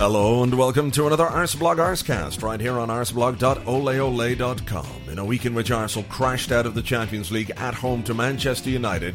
[0.00, 4.86] Hello and welcome to another Arseblog Arsecast right here on arseblog.oleole.com.
[5.10, 8.14] In a week in which Arsenal crashed out of the Champions League at home to
[8.14, 9.14] Manchester United,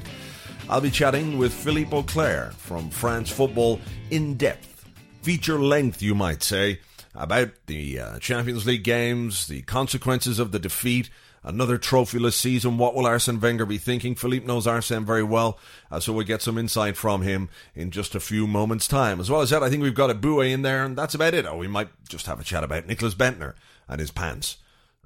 [0.69, 3.79] I'll be chatting with Philippe Auclair from France Football
[4.11, 4.87] in depth,
[5.23, 6.81] feature length, you might say,
[7.15, 11.09] about the uh, Champions League games, the consequences of the defeat,
[11.47, 12.79] Another trophyless season.
[12.79, 14.15] What will Arsene Wenger be thinking?
[14.15, 15.59] Philippe knows Arsene very well,
[15.91, 19.19] uh, so we'll get some insight from him in just a few moments' time.
[19.19, 21.45] As well as that, I think we've got Eboué in there, and that's about it.
[21.45, 23.53] Oh, we might just have a chat about Nicholas Bendtner
[23.87, 24.57] and his pants.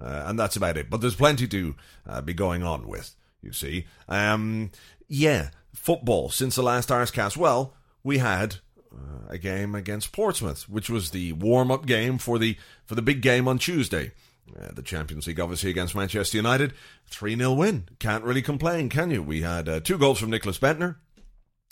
[0.02, 0.90] Uh, and that's about it.
[0.90, 1.76] But there's plenty to
[2.08, 3.86] uh, be going on with, you see.
[4.08, 4.72] Um,
[5.10, 7.36] yeah, football since the last Arsecast.
[7.36, 8.56] Well, we had
[8.94, 13.22] uh, a game against Portsmouth, which was the warm-up game for the for the big
[13.22, 14.14] game on Tuesday.
[14.58, 16.74] Uh, the Champions League, obviously, against Manchester United.
[17.08, 17.88] 3 0 win.
[18.00, 19.22] Can't really complain, can you?
[19.22, 20.96] We had uh, two goals from Nicholas Bendtner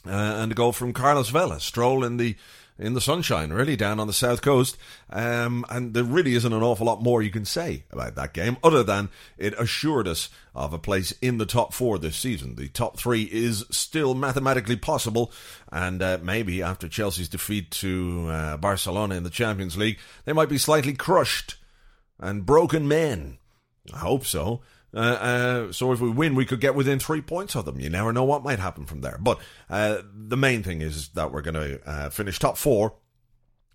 [0.06, 1.60] uh, and a goal from Carlos Vela.
[1.60, 2.36] Stroll in the
[2.80, 4.78] in the sunshine, really, down on the south coast.
[5.10, 8.58] Um, and there really isn't an awful lot more you can say about that game,
[8.64, 12.56] other than it assured us of a place in the top four this season.
[12.56, 15.32] The top three is still mathematically possible,
[15.72, 20.50] and uh, maybe after Chelsea's defeat to uh, Barcelona in the Champions League, they might
[20.50, 21.56] be slightly crushed
[22.20, 23.38] and broken men.
[23.94, 24.62] I hope so.
[24.94, 27.80] Uh, uh, so if we win, we could get within three points of them.
[27.80, 29.18] You never know what might happen from there.
[29.20, 29.40] But
[29.70, 32.96] uh, the main thing is that we're going to uh, finish top four.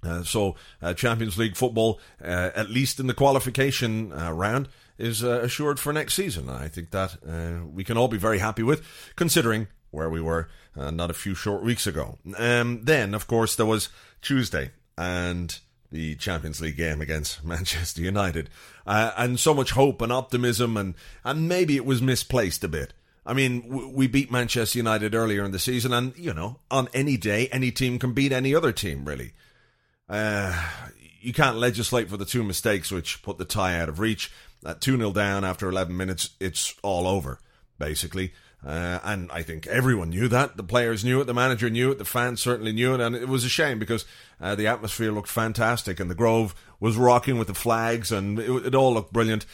[0.02, 5.92] Uh, so uh, Champions League football, at least in the qualification round, is assured for
[5.92, 6.48] next season.
[6.48, 7.16] I think that
[7.72, 8.82] we can all be very happy with,
[9.14, 12.19] considering where we were not a few short weeks ago.
[12.36, 13.91] Um, then, of course, there was
[14.22, 15.56] Tuesday, and
[15.92, 18.50] the Champions League game against Manchester United,
[18.86, 22.92] uh, and so much hope and optimism, and and maybe it was misplaced a bit.
[23.25, 26.88] I mean, w- we beat Manchester United earlier in the season, and you know, on
[26.92, 29.04] any day, any team can beat any other team.
[29.04, 29.34] Really,
[30.08, 30.70] uh,
[31.20, 34.32] you can't legislate for the two mistakes which put the tie out of reach.
[34.64, 37.38] At two 0 down after eleven minutes, it's all over,
[37.78, 38.32] basically.
[38.65, 40.56] Uh, and I think everyone knew that.
[40.56, 43.28] The players knew it, the manager knew it, the fans certainly knew it, and it
[43.28, 44.05] was a shame because
[44.41, 48.67] uh, the atmosphere looked fantastic, and the Grove was rocking with the flags, and it,
[48.67, 49.47] it all looked brilliant.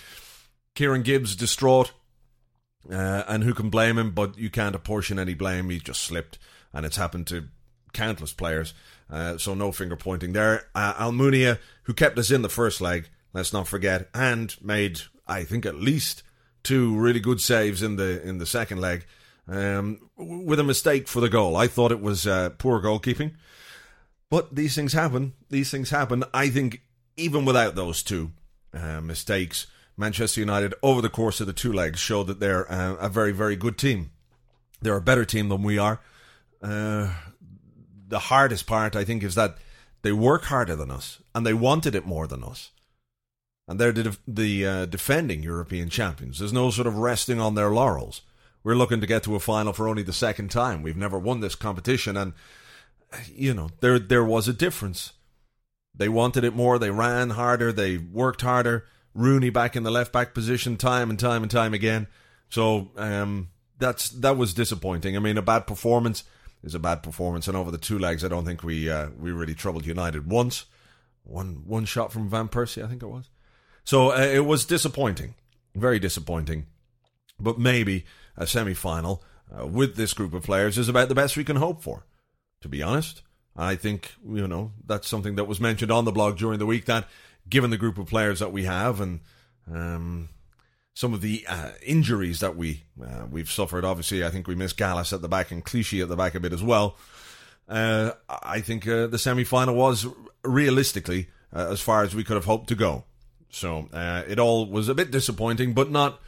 [0.74, 1.92] Kieran Gibbs distraught,
[2.90, 4.10] uh, and who can blame him?
[4.10, 5.70] But you can't apportion any blame.
[5.70, 6.38] He just slipped,
[6.74, 7.48] and it's happened to
[7.94, 8.74] countless players.
[9.10, 10.68] Uh, so no finger pointing there.
[10.74, 15.44] Uh, Almunia, who kept us in the first leg, let's not forget, and made I
[15.44, 16.22] think at least
[16.62, 19.06] two really good saves in the in the second leg,
[19.46, 21.56] um, with a mistake for the goal.
[21.56, 23.34] I thought it was uh, poor goalkeeping,
[24.30, 25.34] but these things happen.
[25.50, 26.24] These things happen.
[26.32, 26.82] I think
[27.16, 28.32] even without those two
[28.72, 32.94] uh, mistakes, Manchester United over the course of the two legs showed that they're uh,
[32.96, 34.10] a very very good team.
[34.80, 36.00] They're a better team than we are.
[36.62, 37.12] Uh,
[38.08, 39.58] the hardest part, I think, is that
[40.02, 42.70] they work harder than us and they wanted it more than us
[43.68, 46.38] and they're the, the uh, defending European champions.
[46.38, 48.22] There's no sort of resting on their laurels.
[48.64, 50.82] We're looking to get to a final for only the second time.
[50.82, 52.32] We've never won this competition, and
[53.32, 55.12] you know there there was a difference.
[55.94, 56.78] They wanted it more.
[56.78, 57.72] They ran harder.
[57.72, 58.86] They worked harder.
[59.14, 62.06] Rooney back in the left back position time and time and time again.
[62.50, 65.16] So um, that's that was disappointing.
[65.16, 66.24] I mean, a bad performance
[66.62, 69.30] is a bad performance, and over the two legs, I don't think we uh, we
[69.30, 70.64] really troubled United once.
[71.24, 73.28] One one shot from Van Persie, I think it was.
[73.88, 75.32] So uh, it was disappointing,
[75.74, 76.66] very disappointing.
[77.40, 78.04] But maybe
[78.36, 81.56] a semi final uh, with this group of players is about the best we can
[81.56, 82.04] hope for,
[82.60, 83.22] to be honest.
[83.56, 86.84] I think, you know, that's something that was mentioned on the blog during the week
[86.84, 87.08] that
[87.48, 89.20] given the group of players that we have and
[89.72, 90.28] um,
[90.92, 93.86] some of the uh, injuries that we uh, we've suffered.
[93.86, 96.40] Obviously, I think we missed Gallas at the back and Clichy at the back a
[96.40, 96.98] bit as well.
[97.66, 100.06] Uh, I think uh, the semi final was
[100.44, 103.04] realistically uh, as far as we could have hoped to go.
[103.50, 106.20] So uh, it all was a bit disappointing, but not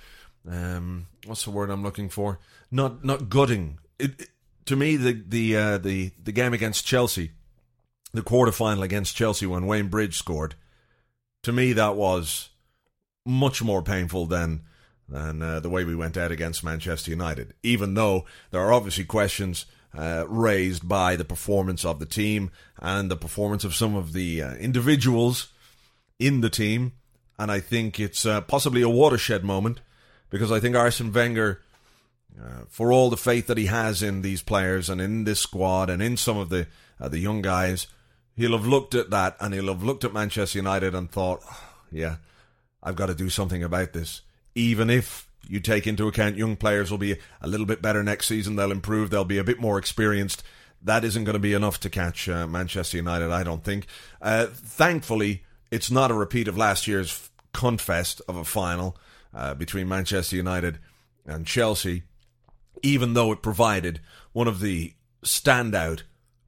[0.49, 2.39] um, what's the word I'm looking for?
[2.71, 3.79] Not not gutting.
[3.99, 4.29] It, it,
[4.67, 7.33] to me, the the uh, the the game against Chelsea,
[8.13, 10.55] the quarterfinal against Chelsea when Wayne Bridge scored,
[11.43, 12.51] to me that was
[13.27, 14.63] much more painful than
[15.09, 17.53] than uh, the way we went out against Manchester United.
[17.63, 19.67] Even though there are obviously questions
[19.97, 24.41] uh, raised by the performance of the team and the performance of some of the
[24.41, 25.49] uh, individuals
[26.21, 26.93] in the team,
[27.41, 29.81] and I think it's uh, possibly a watershed moment
[30.29, 31.61] because I think Arsene Wenger.
[32.41, 35.91] Uh, for all the faith that he has in these players and in this squad
[35.91, 36.69] and in some of the
[37.01, 37.89] uh, the young guys,
[38.37, 41.69] he'll have looked at that and he'll have looked at Manchester United and thought, oh,
[41.91, 42.17] "Yeah,
[42.85, 44.23] I've got to do something about this."
[44.55, 48.27] even if you take into account young players will be a little bit better next
[48.27, 50.43] season, they'll improve, they'll be a bit more experienced.
[50.83, 53.87] That isn't going to be enough to catch uh, Manchester United, I don't think.
[54.23, 58.97] Uh, thankfully, it's not a repeat of last year's cuntfest of a final
[59.35, 60.79] uh, between Manchester United
[61.27, 62.03] and Chelsea,
[62.83, 64.01] even though it provided
[64.33, 66.03] one of the standout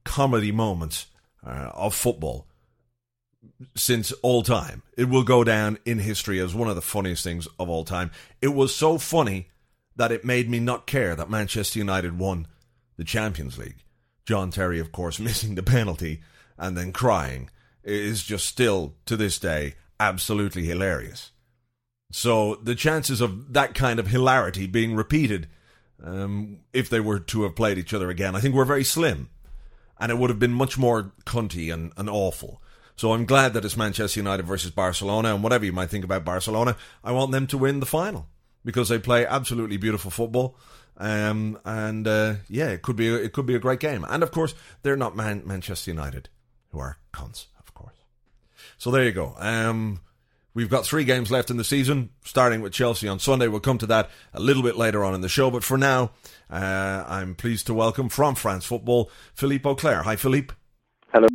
[0.04, 1.06] comedy moments
[1.46, 2.46] uh, of football
[3.76, 4.82] since all time.
[4.96, 8.10] It will go down in history as one of the funniest things of all time.
[8.40, 9.48] It was so funny
[9.96, 12.46] that it made me not care that Manchester United won
[12.96, 13.84] the Champions League.
[14.24, 16.22] John Terry, of course, missing the penalty
[16.58, 17.50] and then crying
[17.84, 21.30] is just still, to this day, absolutely hilarious.
[22.10, 25.48] So the chances of that kind of hilarity being repeated,
[26.02, 29.30] um, if they were to have played each other again, I think were very slim.
[29.98, 32.60] And it would have been much more cunty and, and awful.
[32.96, 36.24] So I'm glad that it's Manchester United versus Barcelona, and whatever you might think about
[36.24, 38.26] Barcelona, I want them to win the final
[38.64, 40.56] because they play absolutely beautiful football.
[40.98, 44.04] Um, and uh, yeah, it could be a, it could be a great game.
[44.08, 46.28] And of course, they're not Man- Manchester United,
[46.70, 47.46] who are course.
[48.82, 49.36] So there you go.
[49.38, 50.00] Um,
[50.54, 53.46] we've got three games left in the season, starting with Chelsea on Sunday.
[53.46, 55.52] We'll come to that a little bit later on in the show.
[55.52, 56.10] But for now,
[56.50, 60.02] uh, I'm pleased to welcome from France Football Philippe Auclair.
[60.02, 60.54] Hi, Philippe.
[61.12, 61.28] Hello.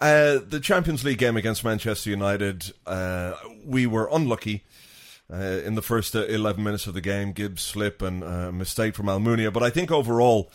[0.00, 3.32] Uh, the Champions League game against Manchester United, uh,
[3.64, 4.62] we were unlucky
[5.32, 7.32] uh, in the first uh, 11 minutes of the game.
[7.32, 9.52] Gibbs slip and a uh, mistake from Almunia.
[9.52, 10.52] But I think overall,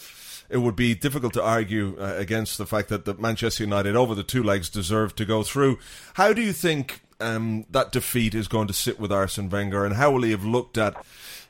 [0.50, 4.15] it would be difficult to argue uh, against the fact that, that Manchester United, over
[4.15, 5.80] the two legs, deserved to go through.
[6.15, 9.95] How do you think um, that defeat is going to sit with Arsene Wenger, and
[9.95, 10.95] how will he have looked at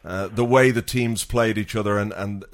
[0.03, 2.45] uh, the way the teams played each other, and, and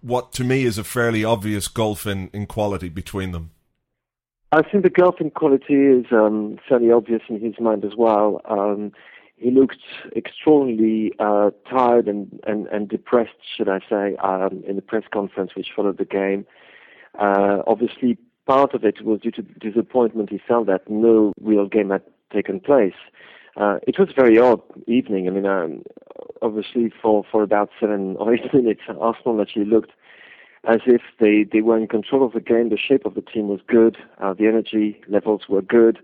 [0.00, 3.50] what to me is a fairly obvious gulf in, in quality between them?
[4.52, 8.40] I think the gulf in quality is um, fairly obvious in his mind as well.
[8.46, 8.92] Um,
[9.40, 9.80] he looked
[10.14, 15.52] extraordinarily uh, tired and, and, and depressed, should I say, um, in the press conference
[15.56, 16.46] which followed the game.
[17.18, 20.30] Uh, obviously, part of it was due to disappointment.
[20.30, 22.02] He felt that no real game had
[22.32, 22.94] taken place.
[23.56, 25.26] Uh, it was a very odd evening.
[25.26, 25.82] I mean, um,
[26.42, 29.92] obviously, for, for about seven or eight minutes, Arsenal actually looked
[30.68, 32.68] as if they, they were in control of the game.
[32.68, 33.96] The shape of the team was good.
[34.18, 35.98] Uh, the energy levels were good.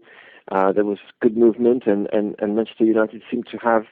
[0.50, 3.84] Uh, there was good movement, and, and, and Manchester United seemed to have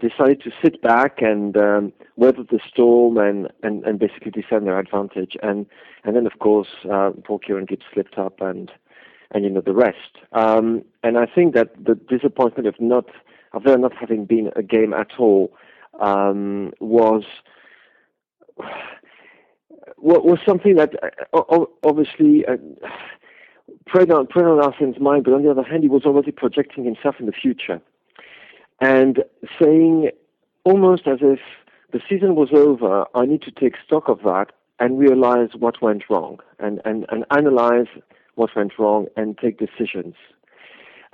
[0.00, 4.78] decided to sit back and um, weather the storm and, and, and basically defend their
[4.78, 5.36] advantage.
[5.42, 5.66] And
[6.04, 8.70] and then of course uh, Paul Kieran Gibbs slipped up and
[9.30, 10.18] and you know the rest.
[10.32, 13.06] Um, and I think that the disappointment of not
[13.52, 15.52] of there not having been a game at all
[16.00, 17.24] um, was
[19.96, 20.94] was something that
[21.32, 22.56] uh, obviously uh,
[23.86, 26.84] preyed on, preyed on Arsene's mind, but on the other hand, he was already projecting
[26.84, 27.80] himself in the future
[28.80, 29.24] and
[29.60, 30.10] saying
[30.64, 31.40] almost as if
[31.92, 36.04] the season was over, I need to take stock of that and realize what went
[36.08, 37.86] wrong and, and, and analyze
[38.34, 40.14] what went wrong and take decisions.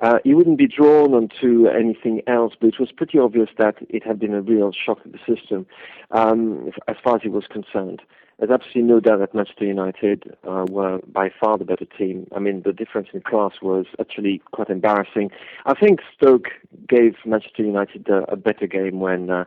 [0.02, 4.04] Uh, he wouldn't be drawn onto anything else, but it was pretty obvious that it
[4.04, 5.64] had been a real shock to the system
[6.10, 8.02] um, as far as he was concerned.
[8.38, 12.26] There's absolutely no doubt that Manchester United uh, were by far the better team.
[12.34, 15.30] I mean, the difference in class was actually quite embarrassing.
[15.66, 16.48] I think Stoke
[16.88, 19.44] gave Manchester United a, a better game when uh,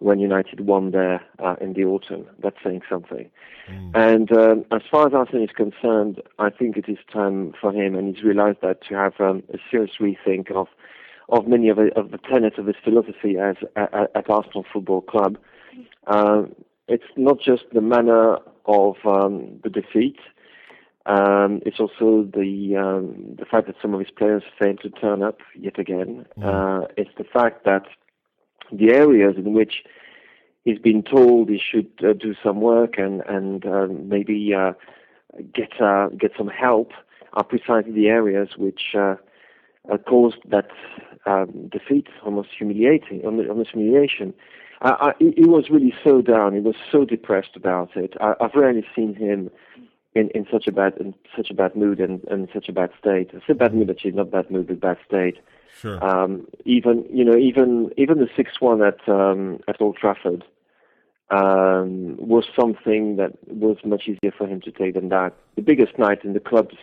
[0.00, 2.26] when United won there uh, in the autumn.
[2.42, 3.30] That's saying something.
[3.70, 3.90] Mm.
[3.94, 7.94] And um, as far as Arsene is concerned, I think it is time for him,
[7.94, 10.68] and he's realised that to have um, a serious rethink of
[11.30, 15.38] of many of, of the tenets of his philosophy as at, at Arsenal Football Club.
[16.06, 16.42] Uh,
[16.88, 20.18] it's not just the manner of um, the defeat.
[21.06, 25.22] Um, it's also the um, the fact that some of his players failed to turn
[25.22, 26.26] up yet again.
[26.38, 26.44] Mm.
[26.44, 27.84] Uh, it's the fact that
[28.72, 29.82] the areas in which
[30.64, 34.72] he's been told he should uh, do some work and and uh, maybe uh,
[35.52, 36.92] get uh, get some help
[37.34, 39.16] are precisely the areas which uh,
[40.06, 40.70] caused that
[41.26, 44.32] um, defeat, almost humiliating, almost humiliation.
[44.84, 46.52] I, I, he was really so down.
[46.52, 48.14] He was so depressed about it.
[48.20, 49.50] I, I've rarely seen him
[50.14, 52.90] in, in such a bad in such a bad mood and, and such a bad
[52.98, 53.30] state.
[53.32, 55.38] It's a bad mood actually, not bad mood, but bad state.
[55.80, 56.04] Sure.
[56.04, 60.44] Um, even you know even even the six one at um, at Old Trafford
[61.30, 65.32] um, was something that was much easier for him to take than that.
[65.56, 66.76] The biggest night in the club's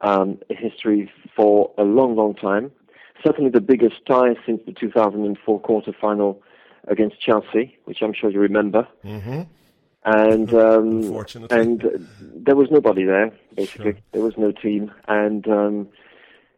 [0.00, 2.72] um, history for a long, long time.
[3.24, 6.42] Certainly the biggest tie since the 2004 quarter final
[6.88, 8.86] against Chelsea, which I'm sure you remember.
[9.04, 9.42] Mm-hmm.
[10.04, 11.88] And um, and uh,
[12.20, 13.30] there was nobody there.
[13.54, 14.00] Basically, Sure.
[14.12, 15.88] there was no team, and um,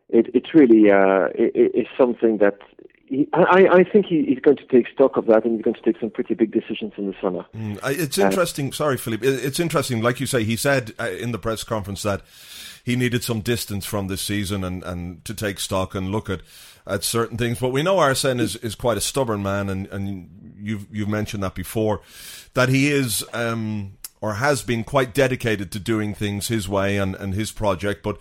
[0.08, 2.58] it it really uh, it, it's something that
[3.06, 5.74] he, I I think he, he's going to take stock of that, and he's going
[5.74, 7.44] to take some pretty big decisions in the summer.
[7.54, 8.72] Mm, It's interesting.
[8.72, 9.26] Sorry, Philippe.
[9.26, 10.02] It's interesting.
[10.02, 12.22] Like you say, he said uh, in the press conference that
[12.84, 16.40] he needed some distance from this season and, and to take stock and look at,
[16.86, 17.58] at certain things.
[17.58, 21.42] But we know Arsene is, is quite a stubborn man, and, and you've you've mentioned
[21.42, 22.00] that before,
[22.54, 27.14] that he is um, or has been quite dedicated to doing things his way and,
[27.16, 28.02] and his project.
[28.02, 28.18] But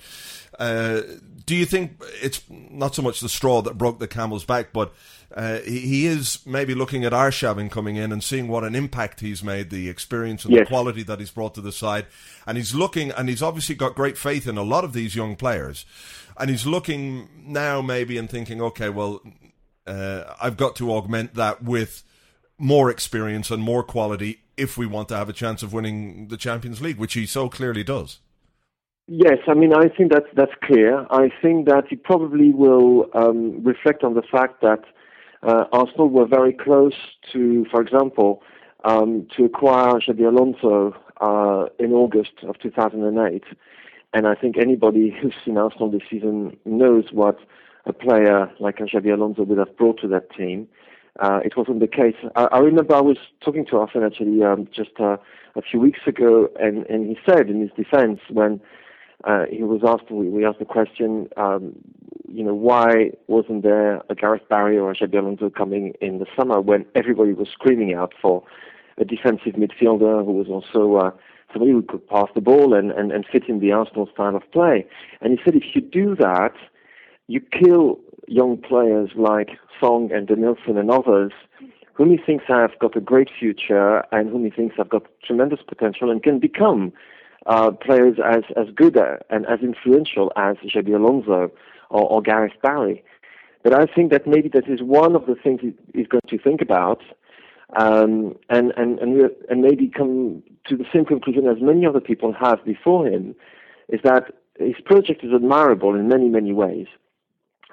[0.59, 1.01] uh,
[1.45, 4.93] do you think it's not so much the straw that broke the camel's back, but
[5.33, 9.21] uh, he, he is maybe looking at Arshavin coming in and seeing what an impact
[9.21, 12.05] he's made, the experience and the quality that he's brought to the side,
[12.45, 15.37] and he's looking and he's obviously got great faith in a lot of these young
[15.37, 15.85] players,
[16.35, 19.21] and he's looking now maybe and thinking, okay, well,
[19.87, 22.03] uh, I've got to augment that with
[22.63, 26.37] more experience and more quality if we want to have a chance of winning the
[26.37, 28.19] Champions League, which he so clearly does.
[29.07, 31.05] Yes, I mean, I think that's that's clear.
[31.09, 34.85] I think that he probably will um, reflect on the fact that
[35.43, 36.95] uh, Arsenal were very close
[37.33, 38.41] to, for example,
[38.85, 43.43] um, to acquire Xabi Alonso uh, in August of 2008,
[44.13, 47.39] and I think anybody who's seen Arsenal this season knows what
[47.85, 50.69] a player like Xabi Alonso would have brought to that team.
[51.19, 52.15] Uh, it wasn't the case.
[52.35, 55.17] I, I remember I was talking to Arsene actually um, just uh,
[55.55, 58.59] a few weeks ago, and, and he said in his defense when
[59.23, 61.75] uh, he was asked, we, we asked the question, um,
[62.27, 66.25] you know, why wasn't there a Gareth Barry or a Xabi Alonso coming in the
[66.35, 68.43] summer when everybody was screaming out for
[68.97, 71.11] a defensive midfielder who was also uh,
[71.51, 74.43] somebody who could pass the ball and, and, and fit in the Arsenal style of
[74.51, 74.85] play.
[75.21, 76.53] And he said if you do that,
[77.27, 81.31] you kill young players like Song and Denilson and others
[81.93, 85.59] whom he thinks have got a great future and whom he thinks have got tremendous
[85.67, 86.91] potential and can become
[87.45, 88.97] uh, players as, as good
[89.29, 91.51] and as influential as Xabi Alonso
[91.89, 93.03] or, or Gareth Barry.
[93.63, 96.37] But I think that maybe that is one of the things he, he's going to
[96.37, 97.01] think about
[97.77, 102.33] um, and, and, and, and maybe come to the same conclusion as many other people
[102.33, 103.35] have before him,
[103.89, 106.87] is that his project is admirable in many, many ways.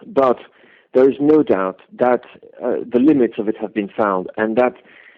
[0.06, 0.38] But
[0.92, 2.22] there is no doubt that
[2.62, 4.74] uh, the limits of it have been found and that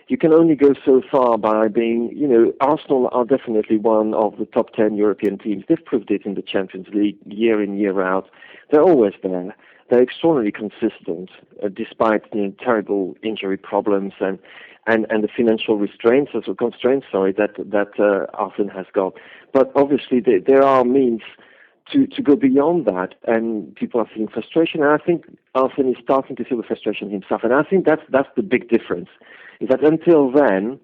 [0.08, 4.36] you can only go so far by being, you know, Arsenal are definitely one of
[4.36, 5.64] the top 10 European teams.
[5.68, 8.28] They've proved it in the Champions League year in, year out.
[8.70, 9.54] They're always there.
[9.88, 11.30] They're extraordinarily consistent,
[11.62, 14.38] uh, despite you know, terrible injury problems and,
[14.86, 19.14] and, and the financial restraints, or constraints, sorry, that, that uh, Arsene has got.
[19.52, 21.22] But obviously, there, there are means
[21.92, 24.82] to, to go beyond that, and people are feeling frustration.
[24.82, 27.42] And I think Arsene is starting to feel the frustration himself.
[27.44, 29.08] And I think that's that's the big difference.
[29.61, 30.80] Is that until then,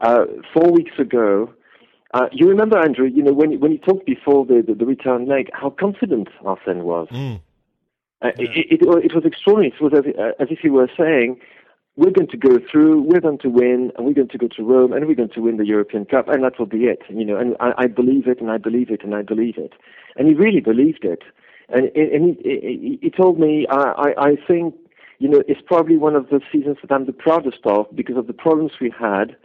[0.00, 1.52] uh, four weeks ago,
[2.12, 3.06] uh, you remember Andrew?
[3.06, 6.84] You know when when he talked before the, the, the return leg, how confident Arsene
[6.84, 7.08] was.
[7.10, 7.40] Mm.
[8.22, 9.72] Uh, it, it, it was extraordinary.
[9.74, 10.04] It was as,
[10.38, 11.40] as if he were saying,
[12.00, 14.62] "We're going to go through, we're going to win, and we're going to go to
[14.72, 17.26] Rome, and we're going to win the European Cup, and that will be it." You
[17.28, 19.74] know, and I, I believe it, and I believe it, and I believe it,
[20.16, 21.22] and he really believed it.
[21.72, 24.74] And, and he, he, told me, I, I, I think,
[25.18, 28.26] you know, it's probably one of the seasons that I'm the proudest of because of
[28.26, 29.36] the problems we had,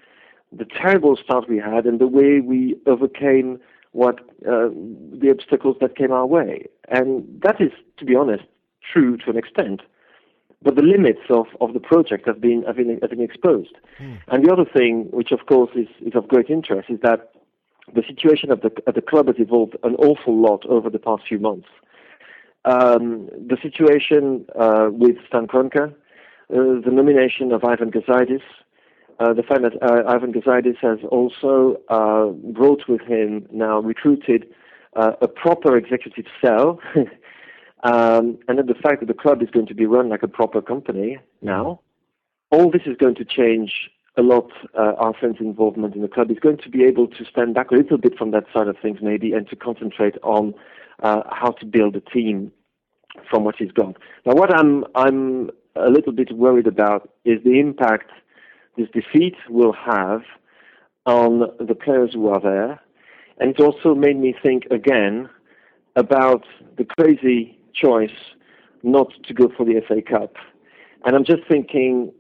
[0.52, 3.60] the terrible start we had, and the way we overcame
[3.92, 4.20] what
[4.54, 4.70] uh,
[5.22, 6.66] the obstacles that came our way.
[6.88, 8.46] And that is, to be honest,
[8.92, 9.82] true to an extent.
[10.62, 13.76] But the limits of, of the project have been, have been, have been exposed.
[14.28, 17.32] And the other thing, which of course is, is of great interest, is that
[17.94, 21.24] the situation at the, at the club has evolved an awful lot over the past
[21.28, 21.68] few months.
[22.66, 25.94] Um, the situation uh, with Stan Kroenke, uh,
[26.50, 28.42] the nomination of Ivan Gazidis,
[29.20, 34.48] uh, the fact that uh, Ivan Gazidis has also uh, brought with him now recruited
[34.96, 36.80] uh, a proper executive cell,
[37.84, 40.28] um, and then the fact that the club is going to be run like a
[40.28, 41.82] proper company now.
[42.52, 46.32] All this is going to change a lot uh, Arsene's involvement in the club.
[46.32, 48.78] is going to be able to stand back a little bit from that side of
[48.82, 50.54] things maybe and to concentrate on
[51.04, 52.52] uh, how to build a team
[53.30, 53.98] from what he's got.
[54.26, 58.12] Now, what I'm I'm a little bit worried about is the impact
[58.78, 60.22] this defeat will have
[61.06, 62.80] on the players who are there.
[63.38, 65.30] And it also made me think again
[65.96, 66.46] about
[66.78, 68.18] the crazy choice
[68.84, 70.36] not to go for the FA Cup.
[71.06, 72.12] And I'm just thinking,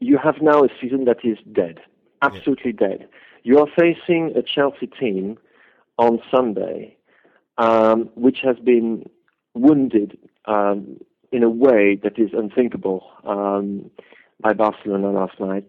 [0.00, 1.80] you have now a season that is dead,
[2.22, 2.88] absolutely yeah.
[2.88, 3.08] dead.
[3.42, 5.38] You are facing a Chelsea team
[5.98, 6.96] on Sunday,
[7.58, 9.08] um, which has been
[9.54, 10.98] wounded um,
[11.32, 13.90] in a way that is unthinkable um,
[14.40, 15.64] by Barcelona last night.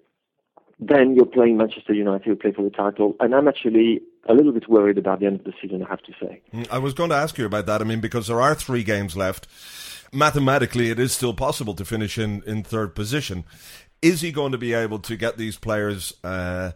[0.80, 4.52] Then you're playing Manchester United, who play for the title, and I'm actually a little
[4.52, 5.84] bit worried about the end of the season.
[5.84, 6.42] I have to say.
[6.54, 7.82] Mm, I was going to ask you about that.
[7.82, 9.48] I mean, because there are three games left.
[10.12, 13.46] Mathematically, it is still possible to finish in, in third position.
[14.02, 16.72] Is he going to be able to get these players uh,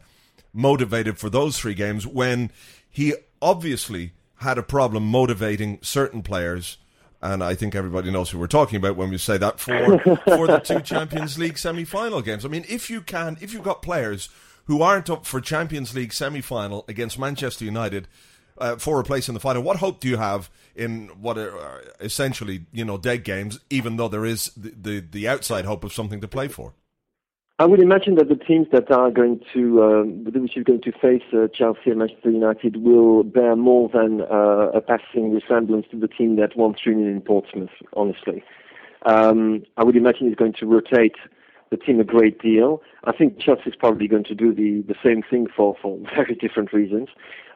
[0.53, 2.51] motivated for those three games when
[2.89, 6.77] he obviously had a problem motivating certain players?
[7.21, 10.47] And I think everybody knows who we're talking about when we say that for for
[10.47, 12.45] the two Champions League semi-final games.
[12.45, 14.29] I mean, if you can, if you've got players
[14.65, 18.07] who aren't up for Champions League semi-final against Manchester United
[18.57, 21.81] uh, for a place in the final, what hope do you have in what are
[21.99, 23.59] essentially you know dead games?
[23.69, 26.73] Even though there is the, the, the outside hope of something to play for.
[27.59, 30.93] I would imagine that the teams that are going to, um, which is going to
[30.93, 35.99] face uh, Chelsea and Manchester United will bear more than uh, a passing resemblance to
[35.99, 38.41] the team that won 3 in Portsmouth, honestly.
[39.05, 41.17] Um, I would imagine he's going to rotate
[41.69, 42.81] the team a great deal.
[43.03, 46.35] I think Chelsea is probably going to do the, the same thing for, for very
[46.35, 47.09] different reasons.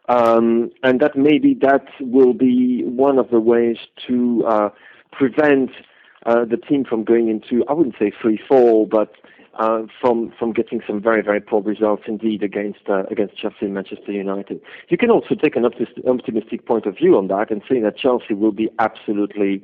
[0.10, 4.70] Um, and that maybe that will be one of the ways to uh,
[5.14, 5.72] prevent
[6.26, 9.14] uh, the team from going into, I wouldn't say free fall, but
[9.60, 13.74] uh, from from getting some very very poor results indeed against uh, against Chelsea and
[13.74, 14.60] Manchester United.
[14.90, 18.34] You can also take an optimistic point of view on that and say that Chelsea
[18.34, 19.64] will be absolutely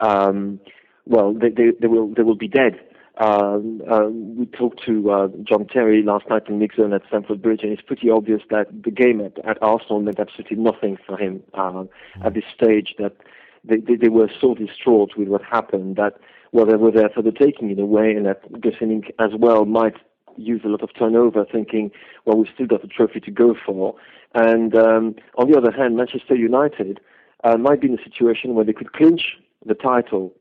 [0.00, 0.60] um,
[1.06, 1.32] well.
[1.32, 2.80] They, they, they will they will be dead.
[3.16, 7.60] Um, uh, we talked to uh, John Terry last night in Mixzone at Stamford Bridge,
[7.62, 11.42] and it's pretty obvious that the game at, at Arsenal meant absolutely nothing for him
[11.52, 11.84] uh,
[12.24, 12.94] at this stage.
[12.98, 13.16] That
[13.62, 16.14] they, they, they were so distraught with what happened that
[16.52, 19.64] well, they were there for the taking in a way, and that Gosling as well
[19.64, 19.96] might
[20.36, 21.90] use a lot of turnover, thinking,
[22.24, 23.94] well, we've still got a trophy to go for.
[24.34, 27.00] And um, on the other hand, Manchester United
[27.44, 30.32] uh, might be in a situation where they could clinch the title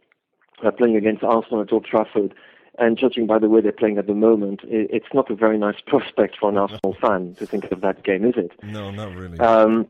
[0.66, 2.34] uh, playing against Arsenal at Old Trafford.
[2.78, 5.58] And judging by the way they're playing at the moment, it, it's not a very
[5.58, 8.52] nice prospect for an Arsenal fan to think of that game, is it?
[8.64, 9.38] No, not really.
[9.40, 9.88] Um,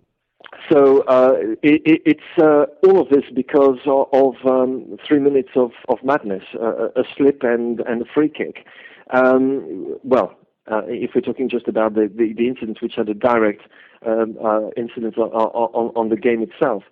[0.69, 5.49] so uh, it, it, it's uh, all of this because of, of um, three minutes
[5.55, 8.65] of, of madness, uh, a slip and, and a free kick.
[9.11, 10.35] Um, well,
[10.71, 13.63] uh, if we're talking just about the, the, the incident which had a direct
[14.05, 16.83] um, uh, incident on, on, on, the game itself.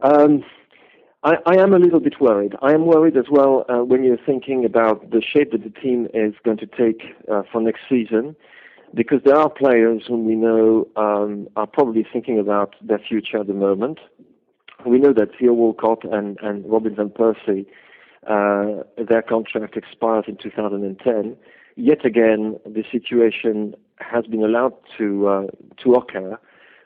[0.00, 0.42] Um,
[1.22, 2.56] I, I, am a little bit worried.
[2.62, 6.08] I am worried as well uh, when you're thinking about the shape that the team
[6.14, 7.14] is going to take
[7.52, 8.34] for next season
[8.94, 13.46] because there are players whom we know um, are probably thinking about their future at
[13.46, 13.98] the moment.
[14.84, 17.66] We know that Theo Walcott and, and Robin Van Persie,
[18.26, 21.36] uh, their contract expires in 2010.
[21.76, 25.46] Yet again, the situation has been allowed to uh,
[25.82, 26.38] to occur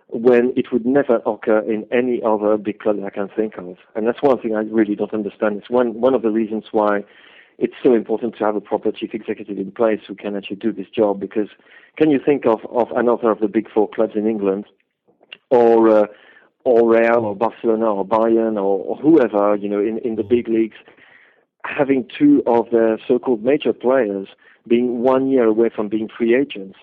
[0.08, 3.76] when it would never occur in any other big club I can think of.
[3.96, 5.56] And that's one thing I really don't understand.
[5.56, 7.04] It's one one of the reasons why
[7.58, 10.72] it's so important to have a proper chief executive in place who can actually do
[10.72, 11.48] this job because
[11.96, 14.66] can you think of, of another of the big four clubs in England
[15.50, 16.06] or uh,
[16.64, 20.48] or Real or Barcelona or Bayern or, or whoever, you know, in, in the big
[20.48, 20.76] leagues
[21.64, 24.28] having two of their so-called major players
[24.66, 26.78] being one year away from being free agents.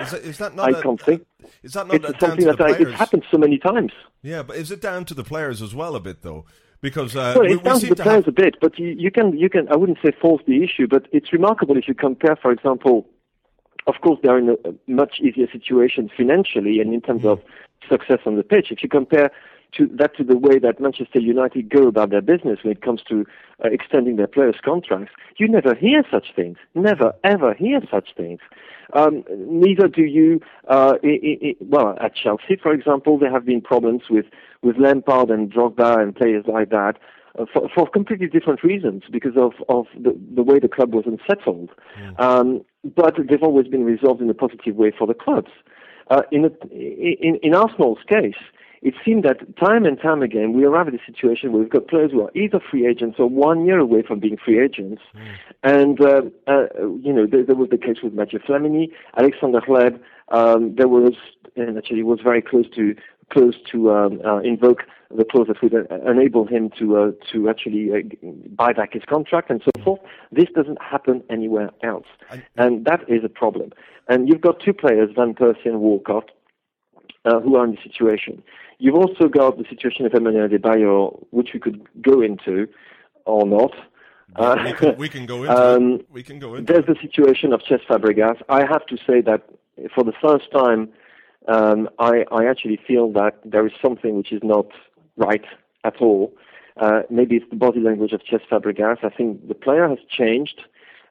[0.00, 1.26] Is that, is that not I a, can't think.
[1.62, 3.92] Is that not it's something that I, it's happened so many times.
[4.22, 6.44] Yeah, but is it down to the players as well a bit though?
[6.80, 8.28] Because uh, well, it sounds the players have...
[8.28, 11.06] a bit, but you, you can you can I wouldn't say force the issue, but
[11.12, 13.06] it's remarkable if you compare, for example,
[13.86, 17.32] of course they're in a much easier situation financially and in terms mm.
[17.32, 17.40] of
[17.88, 18.70] success on the pitch.
[18.70, 19.30] If you compare
[19.76, 23.02] to that to the way that Manchester United go about their business when it comes
[23.08, 23.24] to
[23.64, 26.56] uh, extending their players' contracts, you never hear such things.
[26.74, 28.40] Never ever hear such things.
[28.94, 30.40] Um, neither do you.
[30.68, 34.26] Uh, I, I, well, at Chelsea, for example, there have been problems with
[34.62, 36.94] with Lampard and Drogba and players like that.
[37.38, 41.04] Uh, for, for, completely different reasons because of, of the, the way the club was
[41.06, 41.70] unsettled.
[42.00, 42.20] Mm.
[42.20, 42.64] Um,
[42.96, 45.50] but they've always been resolved in a positive way for the clubs.
[46.10, 48.38] Uh, in, a, in, in Arsenal's case,
[48.82, 51.88] it seemed that time and time again we arrive at a situation where we've got
[51.88, 55.02] players who are either free agents or one year away from being free agents.
[55.14, 55.28] Mm.
[55.62, 56.66] And, uh, uh,
[57.02, 61.14] you know, there, there, was the case with Mathieu Flamini, Alexander Hleb, um, there was,
[61.56, 62.94] and actually was very close to
[63.32, 67.48] clause to um, uh, invoke the clause that would uh, enable him to uh, to
[67.48, 70.00] actually uh, buy back his contract and so forth.
[70.32, 72.06] This doesn't happen anywhere else,
[72.56, 73.70] and that is a problem.
[74.08, 76.30] And you've got two players, Van Persie and Walcott,
[77.24, 78.42] uh, who are in the situation.
[78.78, 82.68] You've also got the situation of Emmanuel Adebayor, which we could go into
[83.24, 83.72] or not.
[84.36, 87.52] Uh, we, can, we, can, go into um, We can go into There's the situation
[87.52, 88.40] of Cesc Fabregas.
[88.48, 89.42] I have to say that
[89.94, 90.90] for the first time,
[91.48, 94.66] um, I, I, actually feel that there is something which is not
[95.16, 95.44] right
[95.82, 96.34] at all.
[96.76, 99.02] Uh, maybe it's the body language of Cesc Fabregas.
[99.02, 100.60] I think the player has changed.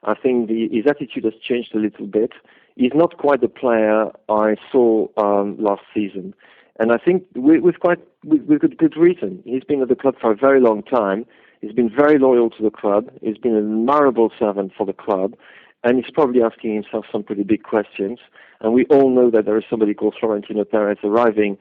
[0.04, 2.32] I think the, his attitude has changed a little bit.
[2.76, 6.34] He's not quite the player I saw um, last season.
[6.78, 9.42] And I think with, quite with, good reason.
[9.44, 11.26] He's been at the club for a very long time.
[11.60, 13.10] He's been very loyal to the club.
[13.20, 15.34] He's been an admirable servant for the club.
[15.84, 18.18] And he's probably asking himself some pretty big questions.
[18.60, 21.58] And we all know that there is somebody called Florentino Perez arriving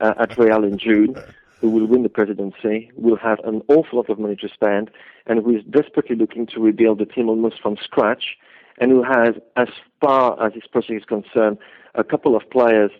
[0.00, 1.16] uh, at Real in June
[1.60, 4.90] who will win the presidency, will have an awful lot of money to spend,
[5.26, 8.36] and who is desperately looking to rebuild the team almost from scratch,
[8.78, 9.68] and who has, as
[10.00, 11.58] far as his project is concerned,
[11.94, 12.92] a couple of players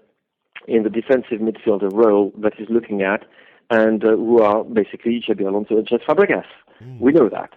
[0.66, 3.24] in the defensive midfielder role that he's looking at,
[3.70, 6.44] and uh, who are basically Xabi Alonso and Cesc Fabregas.
[6.82, 7.00] Mm.
[7.00, 7.50] We know that.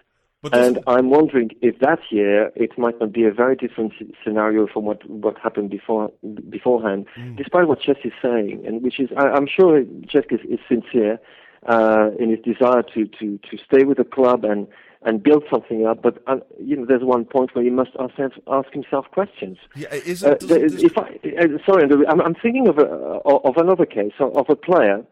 [0.52, 3.92] and I'm wondering if that year it might not be a very different
[4.24, 6.10] scenario from what, what happened before
[6.50, 7.36] beforehand, mm.
[7.36, 11.20] despite what Cesc is saying, and which is I, am sure Cesc is, is sincere
[11.66, 14.66] uh, in his desire to, to, to stay with the club and
[15.04, 16.02] and build something up.
[16.02, 18.14] But uh, you know, there's one point where he must ask,
[18.46, 19.58] ask himself questions.
[19.74, 23.86] Yeah, is it, uh, if I, uh, sorry, I'm, I'm, thinking of a, of another
[23.86, 25.04] case of a player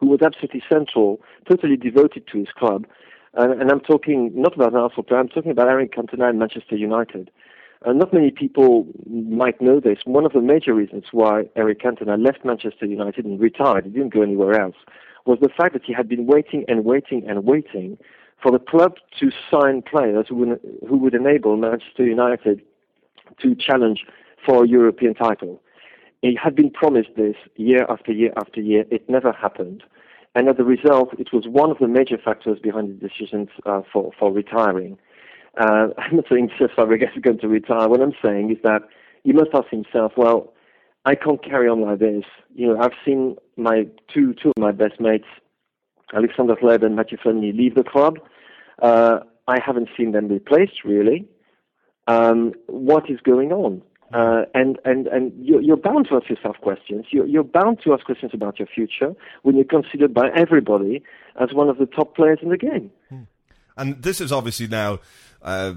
[0.00, 2.86] who was absolutely central, totally devoted to his club.
[3.34, 6.38] And, and I'm talking not about an Arsenal player, I'm talking about Eric Cantona and
[6.38, 7.30] Manchester United.
[7.86, 9.98] Uh, not many people might know this.
[10.04, 14.12] One of the major reasons why Eric Cantona left Manchester United and retired, he didn't
[14.12, 14.76] go anywhere else,
[15.26, 17.98] was the fact that he had been waiting and waiting and waiting
[18.42, 22.62] for the club to sign players who would, who would enable Manchester United
[23.40, 24.04] to challenge
[24.44, 25.60] for a European title.
[26.22, 28.84] He had been promised this year after year after year.
[28.90, 29.84] It never happened.
[30.34, 33.82] And as a result, it was one of the major factors behind the decisions uh,
[33.92, 34.98] for, for retiring.
[35.56, 37.88] Uh, I'm not saying Cesc Fabregas is going to retire.
[37.88, 38.82] What I'm saying is that
[39.24, 40.52] he must ask himself, well,
[41.04, 42.24] I can't carry on like this.
[42.54, 45.26] You know, I've seen my two two of my best mates,
[46.14, 48.18] Alexander Hleb and Mathieu Flamini, leave the club.
[48.80, 51.26] Uh, I haven't seen them replaced really.
[52.06, 53.82] Um, what is going on?
[54.12, 57.04] Uh, and and and you're, you're, bound to ask yourself questions.
[57.10, 61.02] You're, you're bound to ask questions about your future when you're considered by everybody
[61.38, 62.90] as one of the top players in the game.
[63.10, 63.22] Hmm.
[63.76, 65.00] And this is obviously now
[65.42, 65.74] uh,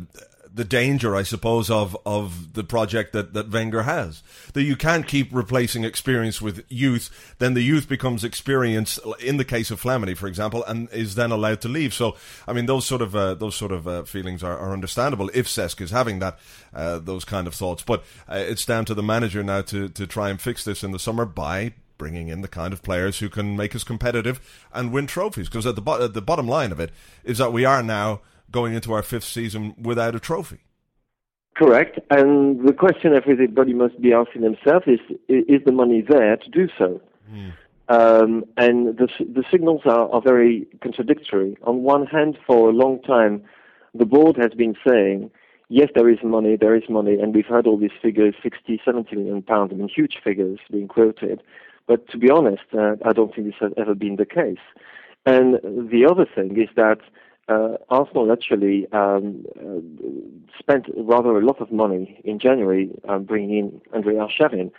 [0.54, 4.22] the danger, I suppose, of of the project that that Wenger has.
[4.54, 7.36] That you can't keep replacing experience with youth.
[7.40, 9.00] Then the youth becomes experience.
[9.20, 11.94] In the case of Flamini, for example, and is then allowed to leave.
[11.94, 12.16] So,
[12.48, 15.48] I mean, those sort of uh, those sort of uh, feelings are, are, understandable if
[15.48, 16.40] Cesc is having that
[16.74, 17.84] uh, those kind of thoughts.
[17.84, 20.92] But uh, it's down to the manager now to to try and fix this in
[20.92, 24.92] the summer by bringing in the kind of players who can make us competitive and
[24.92, 25.48] win trophies.
[25.48, 26.90] Because at the, bo- at the bottom line of it
[27.24, 30.60] is that we are now going into our fifth season without a trophy.
[31.56, 32.00] Correct.
[32.10, 36.68] And the question everybody must be asking themselves is, is the money there to do
[36.78, 37.02] so?
[37.32, 37.54] Mm.
[37.90, 41.58] Um, and the, the signals are, are very contradictory.
[41.64, 43.44] On one hand, for a long time,
[43.94, 45.30] the board has been saying,
[45.68, 49.16] yes, there is money, there is money, and we've heard all these figures, 60, 70
[49.18, 51.42] million pounds, I mean, huge figures being quoted.
[51.86, 54.64] But to be honest, uh, I don't think this has ever been the case.
[55.26, 55.56] And
[55.92, 57.00] the other thing is that
[57.48, 59.80] uh, Arsenal actually um, uh,
[60.58, 64.72] spent rather a lot of money in January uh, bringing in Andrei Arshavin,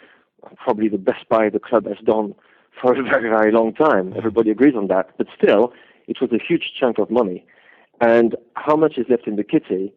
[0.57, 2.35] probably the best buy the club has done
[2.81, 4.15] for a very, very long time.
[4.17, 5.11] Everybody agrees on that.
[5.19, 5.73] But still,
[6.07, 7.45] it was a huge chunk of money.
[8.01, 9.93] And how much is left in the kitty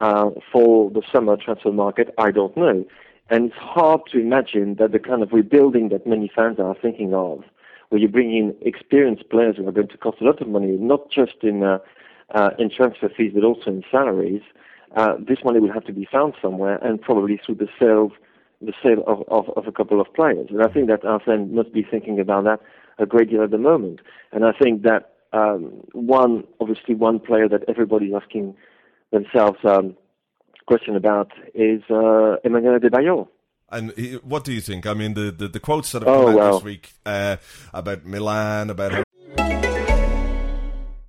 [0.00, 2.84] uh, for the summer transfer market, I don't know.
[3.30, 7.14] And it's hard to imagine that the kind of rebuilding that many fans are thinking
[7.14, 7.42] of,
[7.88, 10.76] where you bring in experienced players who are going to cost a lot of money,
[10.78, 11.78] not just in uh,
[12.34, 14.42] uh, in transfer fees, but also in salaries,
[14.96, 18.10] uh, this money will have to be found somewhere, and probably through the sale,
[18.60, 20.48] the sale of, of, of a couple of players.
[20.50, 22.60] And I think that Arsene must be thinking about that
[22.98, 24.00] a great deal at the moment.
[24.32, 28.54] And I think that um, one, obviously, one player that everybody's asking
[29.12, 29.96] themselves um,
[30.66, 33.28] question about is uh, Emmanuel Adebayor.
[33.68, 34.86] And what do you think?
[34.86, 36.54] I mean, the, the, the quotes that have come oh, out well.
[36.54, 37.36] this week uh,
[37.74, 39.02] about Milan, about how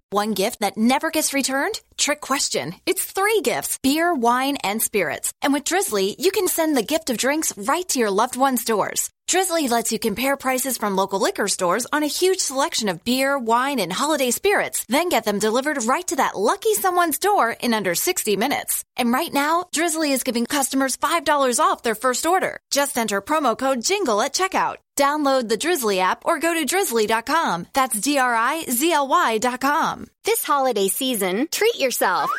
[0.10, 1.82] one gift that never gets returned?
[1.98, 2.76] Trick question.
[2.86, 5.34] It's three gifts beer, wine, and spirits.
[5.42, 8.64] And with Drizzly, you can send the gift of drinks right to your loved one's
[8.64, 9.10] doors.
[9.28, 13.38] Drizzly lets you compare prices from local liquor stores on a huge selection of beer,
[13.38, 17.74] wine, and holiday spirits, then get them delivered right to that lucky someone's door in
[17.74, 18.86] under 60 minutes.
[18.96, 22.62] And right now, Drizzly is giving customers $5 off their first order.
[22.72, 24.78] Just enter promo code JINGLE at checkout.
[24.96, 27.68] Download the Drizzly app or go to drizzly.com.
[27.74, 30.08] That's D R I Z L Y.com.
[30.24, 32.32] This holiday season, treat yourself.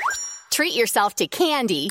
[0.51, 1.91] Treat yourself to candy.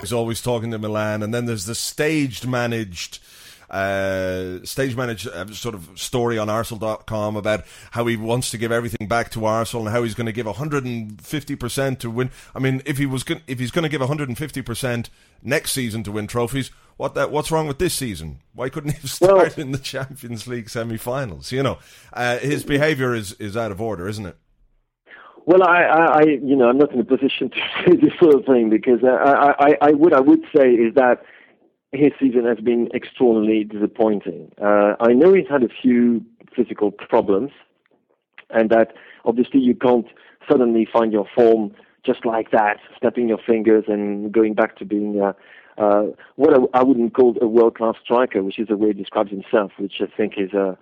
[0.00, 3.18] He's always talking to Milan, and then there's the staged managed.
[3.70, 8.72] Uh, stage managed uh, sort of story on Arsenal.com about how he wants to give
[8.72, 12.30] everything back to Arsenal and how he's going to give 150% to win.
[12.52, 15.08] I mean, if he was go- if he's going to give 150%
[15.44, 18.40] next season to win trophies, what that what's wrong with this season?
[18.54, 21.52] Why couldn't he have started in the Champions League semi-finals?
[21.52, 21.78] You know,
[22.12, 24.36] uh, his behaviour is is out of order, isn't it?
[25.50, 28.36] Well, I, I, I, you know, I'm not in a position to say this sort
[28.36, 31.24] of thing because I, I, I would, I would say is that
[31.90, 34.52] his season has been extraordinarily disappointing.
[34.62, 37.50] Uh, I know he's had a few physical problems,
[38.50, 38.92] and that
[39.24, 40.06] obviously you can't
[40.48, 41.74] suddenly find your form
[42.06, 45.32] just like that, snapping your fingers and going back to being uh,
[45.78, 46.04] uh,
[46.36, 49.72] what I, I wouldn't call a world-class striker, which is the way he describes himself,
[49.78, 50.76] which I think is uh,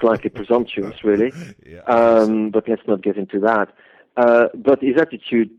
[0.00, 1.32] slightly presumptuous, really.
[1.64, 1.82] Yeah.
[1.82, 3.72] Um, but let's not get into that.
[4.16, 5.50] Uh, but his attitude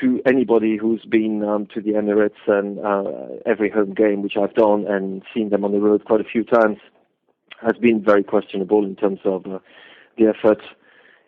[0.00, 4.54] to anybody who's been um, to the Emirates and uh, every home game, which I've
[4.54, 6.78] done and seen them on the road quite a few times,
[7.62, 9.58] has been very questionable in terms of uh,
[10.18, 10.62] the effort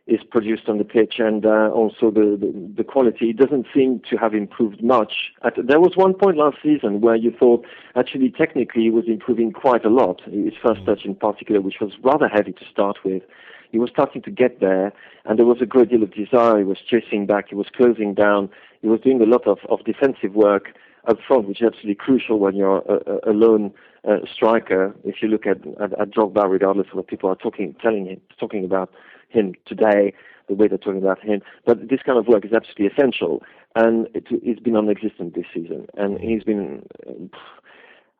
[0.08, 3.30] is produced on the pitch and uh, also the, the, the quality.
[3.30, 5.12] It doesn't seem to have improved much.
[5.44, 9.52] At, there was one point last season where you thought actually technically he was improving
[9.52, 10.22] quite a lot.
[10.24, 13.22] His first touch in particular, which was rather heavy to start with.
[13.70, 14.92] He was starting to get there,
[15.24, 16.58] and there was a great deal of desire.
[16.58, 17.48] He was chasing back.
[17.48, 18.50] He was closing down.
[18.80, 20.74] He was doing a lot of, of defensive work
[21.06, 23.72] up front, which is absolutely crucial when you're a, a, lone
[24.08, 24.94] uh, striker.
[25.04, 28.20] If you look at, at, at Drogba, regardless of what people are talking, telling him,
[28.38, 28.90] talking about
[29.28, 30.12] him today,
[30.48, 31.42] the way they're talking about him.
[31.64, 33.42] But this kind of work is absolutely essential,
[33.74, 35.86] and it, it's been non-existent this season.
[35.96, 36.86] And he's been.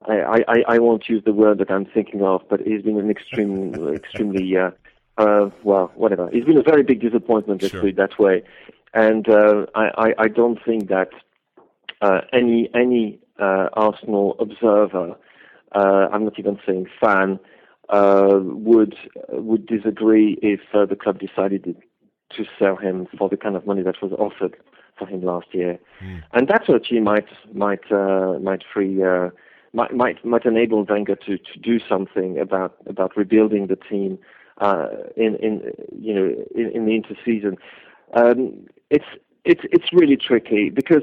[0.06, 3.10] I, I, I won't use the word that I'm thinking of, but he's been an
[3.10, 4.70] extreme, extremely, uh,
[5.18, 6.28] uh, well, whatever.
[6.32, 7.82] He's been a very big disappointment, let's Sure.
[7.82, 8.42] put it that way.
[8.94, 11.10] And uh, I, I, I don't think that
[12.00, 15.16] uh, any any uh, Arsenal observer,
[15.74, 17.38] uh, I'm not even saying fan,
[17.90, 18.96] uh, would
[19.30, 21.76] would disagree if uh, the club decided
[22.30, 24.56] to sell him for the kind of money that was offered
[24.98, 25.78] for him last year,
[26.32, 29.02] and that actually might might uh, might free.
[29.02, 29.30] Uh,
[29.74, 34.18] might, might might enable Wenger to, to do something about about rebuilding the team
[34.60, 37.56] uh, in in you know in, in the interseason.
[38.14, 39.04] Um, it's
[39.44, 41.02] it's it's really tricky because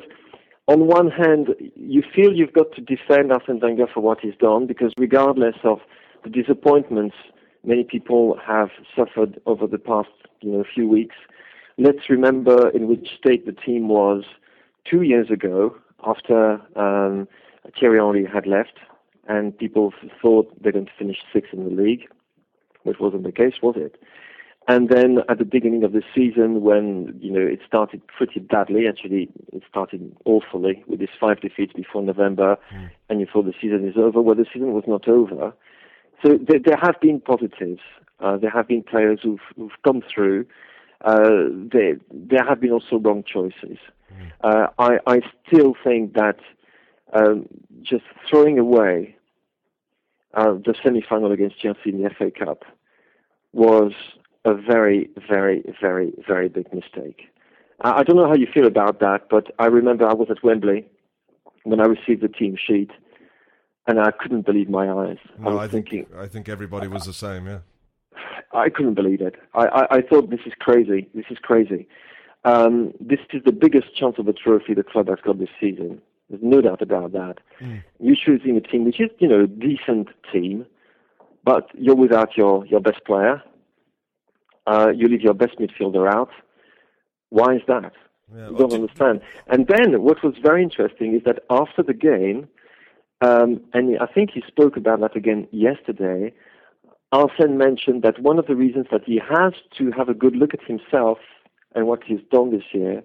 [0.67, 4.65] on one hand, you feel you've got to defend Arsene Wenger for what he's done
[4.65, 5.79] because regardless of
[6.23, 7.15] the disappointments
[7.63, 10.09] many people have suffered over the past
[10.41, 11.15] you know few weeks,
[11.77, 14.23] let's remember in which state the team was
[14.89, 17.27] two years ago after um,
[17.79, 18.77] Thierry Henry had left,
[19.27, 22.07] and people thought they're going to finish sixth in the league,
[22.85, 24.01] which wasn't the case, was it?
[24.67, 28.87] And then at the beginning of the season, when you know it started pretty badly,
[28.87, 32.57] actually it started awfully with these five defeats before November,
[33.09, 34.21] and you thought the season is over.
[34.21, 35.53] Well, the season was not over.
[36.23, 37.81] So there, there have been positives.
[38.19, 40.45] Uh, there have been players who've, who've come through.
[41.01, 43.77] Uh, there, there have been also wrong choices.
[44.41, 46.37] Uh, I, I still think that
[47.13, 47.47] um,
[47.83, 49.15] just throwing away
[50.33, 52.63] uh, the semi-final against Chelsea in the FA Cup
[53.55, 53.93] was
[54.43, 57.29] a very, very, very, very big mistake.
[57.81, 60.43] I I don't know how you feel about that, but I remember I was at
[60.43, 60.85] Wembley
[61.63, 62.91] when I received the team sheet,
[63.87, 65.17] and I couldn't believe my eyes.
[65.43, 67.47] I was I think thinking, I think everybody was the same.
[67.47, 67.59] Yeah.
[68.53, 69.35] I couldn't believe it.
[69.53, 71.09] I, I, I thought this is crazy.
[71.13, 71.87] This is crazy.
[72.45, 76.01] Um, this is the biggest chance of a trophy the club has got this season.
[76.29, 77.35] There's no doubt about that.
[77.99, 80.65] You're choosing a team which is, you know, a decent team,
[81.45, 83.41] but you're without your, your best player.
[84.67, 86.31] Uh, you leave your best midfielder out.
[87.29, 87.93] Why is that?
[88.35, 89.21] Yeah, I don't do- understand.
[89.47, 92.47] And then what was very interesting is that after the game,
[93.21, 96.33] um, and I think he spoke about that again yesterday,
[97.11, 100.53] Arsene mentioned that one of the reasons that he has to have a good look
[100.53, 101.19] at himself
[101.75, 103.03] and what he's done this year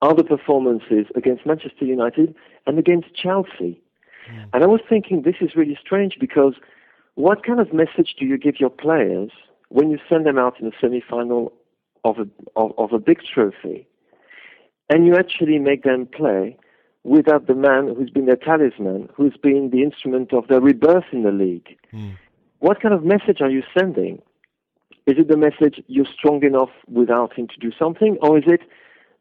[0.00, 2.34] are the performances against Manchester United
[2.66, 3.82] and against Chelsea.
[4.32, 4.48] Mm.
[4.52, 6.54] And I was thinking this is really strange because
[7.14, 9.30] what kind of message do you give your players
[9.68, 11.52] when you send them out in the semi-final
[12.04, 13.86] of a of, of a big trophy,
[14.88, 16.56] and you actually make them play
[17.04, 21.22] without the man who's been their talisman, who's been the instrument of their rebirth in
[21.22, 21.76] the league?
[21.92, 22.16] Mm.
[22.58, 24.20] What kind of message are you sending?
[25.06, 28.60] Is it the message you're strong enough without him to do something, or is it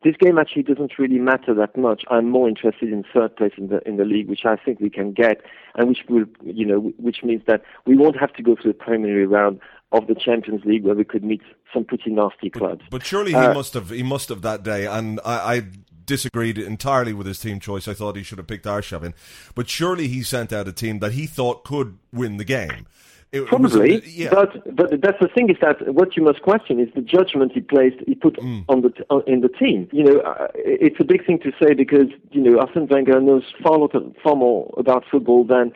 [0.03, 2.03] this game actually doesn't really matter that much.
[2.09, 4.89] I'm more interested in third place in the in the league, which I think we
[4.89, 5.41] can get,
[5.75, 8.77] and which will you know which means that we won't have to go through the
[8.77, 9.59] preliminary round
[9.91, 11.41] of the Champions League where we could meet
[11.73, 12.81] some pretty nasty clubs.
[12.89, 15.63] But, but surely he uh, must have he must have that day, and I, I
[16.05, 17.87] disagreed entirely with his team choice.
[17.87, 19.13] I thought he should have picked Arshavin,
[19.53, 22.87] but surely he sent out a team that he thought could win the game.
[23.31, 24.29] It, Probably, was, yeah.
[24.31, 27.61] but but that's the thing is that what you must question is the judgment he
[27.61, 28.65] placed he put mm.
[28.67, 29.87] on the on, in the team.
[29.91, 33.43] You know, uh, it's a big thing to say because you know Arsene Wenger knows
[33.61, 35.71] far lot, far more about football than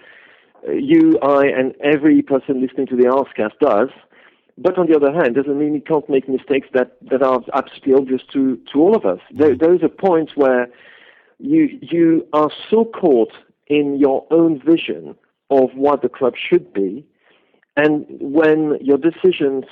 [0.68, 3.90] uh, you, I, and every person listening to the Arsecast does.
[4.58, 7.94] But on the other hand, doesn't mean he can't make mistakes that, that are absolutely
[7.94, 9.20] obvious to, to all of us.
[9.32, 9.38] Mm.
[9.40, 10.70] There, there is a point where
[11.38, 13.34] you you are so caught
[13.68, 15.16] in your own vision
[15.52, 17.06] of what the club should be
[17.76, 19.66] and when your decisions,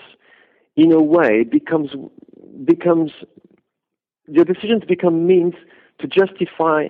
[0.75, 1.91] in a way, becomes
[2.65, 3.11] becomes
[4.27, 5.53] your decisions become means
[5.99, 6.87] to justify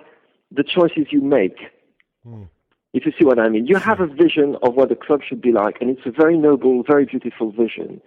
[0.52, 1.58] the choices you make.
[2.28, 2.48] Mm.
[2.94, 5.42] If you see what I mean, you have a vision of what the club should
[5.42, 8.02] be like, and it's a very noble, very beautiful vision.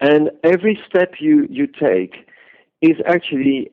[0.00, 2.28] And every step you, you take
[2.82, 3.70] is actually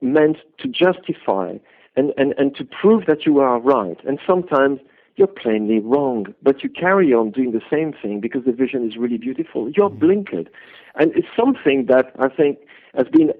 [0.00, 1.58] meant to justify
[1.94, 3.98] and, and, and to prove that you are right.
[4.06, 4.80] And sometimes
[5.18, 6.26] you're plainly wrong.
[6.42, 9.70] But you carry on doing the same thing because the vision is really beautiful.
[9.76, 10.04] You're mm-hmm.
[10.04, 10.48] blinkered.
[10.94, 12.58] And it's something that I think
[12.94, 13.32] has been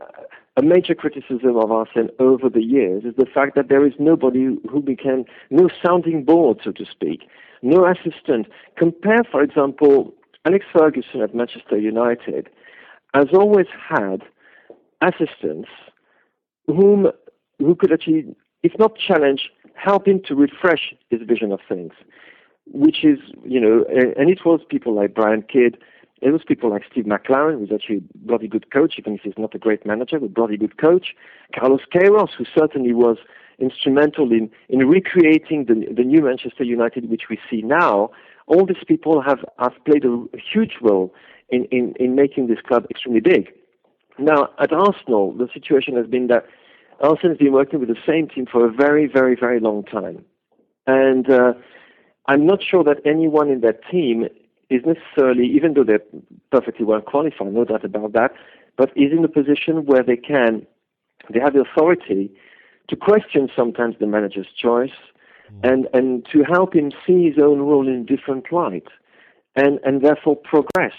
[0.56, 4.58] a major criticism of Arsene over the years is the fact that there is nobody
[4.68, 7.28] who became, no sounding board, so to speak,
[7.62, 8.48] no assistant.
[8.76, 10.12] Compare, for example,
[10.44, 12.48] Alex Ferguson at Manchester United
[13.14, 14.22] has always had
[15.00, 15.68] assistants
[16.66, 17.08] whom
[17.58, 21.92] who could actually, if not challenge, help him to refresh his vision of things,
[22.66, 25.78] which is, you know, and it was people like Brian Kidd,
[26.20, 29.38] it was people like Steve McClaren, who's actually a bloody good coach, even if he's
[29.38, 31.14] not a great manager, but bloody good coach.
[31.56, 33.18] Carlos Queiroz, who certainly was
[33.60, 38.10] instrumental in, in recreating the, the new Manchester United, which we see now.
[38.46, 41.14] All these people have, have played a, a huge role
[41.50, 43.52] in, in, in making this club extremely big.
[44.18, 46.46] Now, at Arsenal, the situation has been that
[47.00, 50.24] Arsene has been working with the same team for a very, very, very long time.
[50.87, 51.52] And uh,
[52.26, 54.28] I'm not sure that anyone in that team
[54.70, 56.02] is necessarily, even though they're
[56.50, 58.32] perfectly well qualified, no doubt about that,
[58.76, 60.66] but is in a position where they can,
[61.32, 62.30] they have the authority
[62.88, 64.90] to question sometimes the manager's choice
[65.52, 65.70] mm.
[65.70, 68.88] and, and to help him see his own role in a different light
[69.56, 70.94] and, and therefore progress.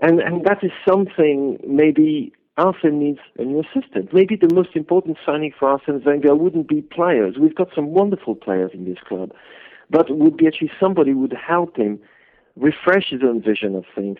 [0.00, 4.12] And, and that is something maybe Arsene needs a new assistant.
[4.12, 7.36] Maybe the most important signing for Arsene Wenger wouldn't be players.
[7.38, 9.32] We've got some wonderful players in this club,
[9.90, 11.98] but would be actually somebody who would help him
[12.56, 14.18] refresh his own vision of things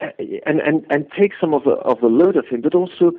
[0.00, 3.12] and, and, and take some of the, of the load of him, but also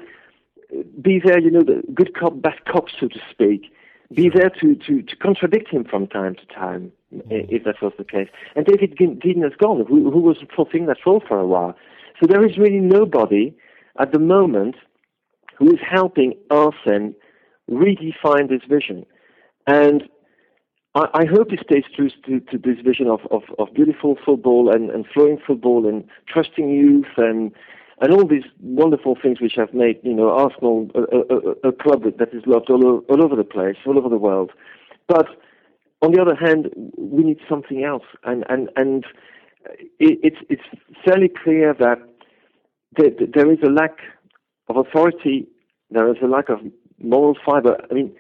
[1.02, 3.72] be there, you know, the good cop, bad cop, so to speak.
[4.14, 7.30] Be there to, to, to contradict him from time to time, mm-hmm.
[7.30, 8.28] if that was the case.
[8.56, 11.76] And David Dein has gone, who, who was fulfilling that role for a while.
[12.20, 13.56] So there is really nobody
[14.00, 14.76] at the moment
[15.58, 17.16] who is helping Arsene
[17.70, 19.06] redefine this vision.
[19.68, 20.04] And
[20.96, 24.74] I, I hope he stays true to, to this vision of, of, of beautiful football
[24.74, 27.52] and, and flowing football and trusting youth and
[28.04, 32.04] and all these wonderful things which have made you know Arsenal a, a, a club
[32.04, 34.52] that is loved all, over, all over the place, all over the world.
[35.08, 35.28] But
[36.02, 39.06] on the other hand, we need something else, and and and
[40.00, 40.64] it, it's it's
[41.06, 42.00] fairly clear that
[42.98, 43.98] there is a lack
[44.68, 45.48] of authority.
[45.90, 46.60] There is a lack of
[47.00, 47.78] moral fiber.
[47.90, 48.16] I mean,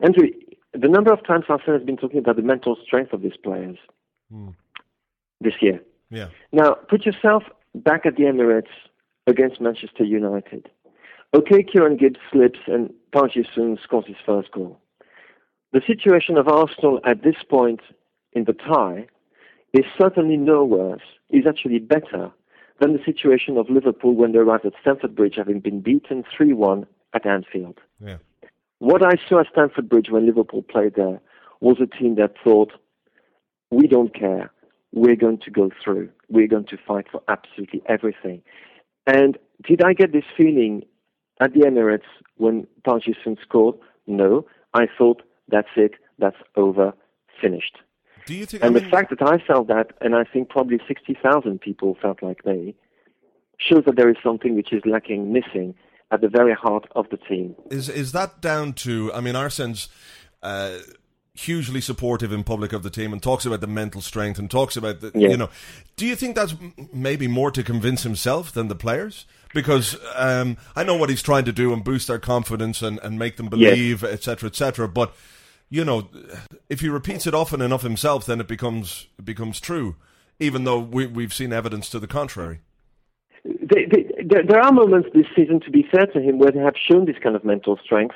[0.00, 0.28] Andrew,
[0.72, 3.78] the number of times Arsene has been talking about the mental strength of these players
[4.32, 4.54] mm.
[5.40, 5.80] this year.
[6.10, 6.28] Yeah.
[6.52, 7.44] Now, put yourself
[7.74, 8.72] back at the Emirates
[9.26, 10.68] against Manchester United.
[11.34, 14.78] Okay, Kieran Gibbs slips and Park Ji-sung scores his first goal.
[15.72, 17.80] The situation of Arsenal at this point
[18.34, 19.06] in the tie
[19.72, 21.00] is certainly no worse,
[21.30, 22.30] is actually better
[22.82, 26.52] than the situation of Liverpool when they arrived at Stamford Bridge, having been beaten 3
[26.52, 27.78] 1 at Anfield.
[28.04, 28.16] Yeah.
[28.80, 31.20] What I saw at Stamford Bridge when Liverpool played there
[31.60, 32.72] was a team that thought,
[33.70, 34.50] we don't care,
[34.92, 36.10] we're going to go through.
[36.28, 38.42] we're going to fight for absolutely everything.
[39.06, 40.82] And did I get this feeling
[41.40, 43.76] at the Emirates when Park Ji-sung scored?
[44.06, 44.46] No.
[44.74, 46.92] I thought, that's it, that's over,
[47.40, 47.76] finished.
[48.26, 48.62] Do you think?
[48.62, 52.22] And I the fact that I felt that, and I think probably 60,000 people felt
[52.22, 52.74] like me,
[53.58, 55.74] shows that there is something which is lacking, missing
[56.10, 57.54] at the very heart of the team.
[57.70, 59.12] is is that down to?
[59.14, 59.88] I mean, Arsene's
[60.42, 60.78] uh,
[61.34, 64.76] hugely supportive in public of the team and talks about the mental strength and talks
[64.76, 65.10] about the.
[65.14, 65.30] Yeah.
[65.30, 65.48] You know,
[65.96, 66.54] do you think that's
[66.92, 69.24] maybe more to convince himself than the players?
[69.54, 73.18] Because um, I know what he's trying to do and boost their confidence and, and
[73.18, 73.74] make them Yes.
[73.74, 74.88] believe, etc., etc.
[74.88, 75.14] But
[75.72, 76.06] you know,
[76.68, 79.96] if he repeats it often enough himself, then it becomes it becomes true.
[80.38, 82.60] Even though we, we've seen evidence to the contrary.
[83.44, 86.58] They, they, there, there are moments this season, to be fair to him, where they
[86.60, 88.14] have shown this kind of mental strength.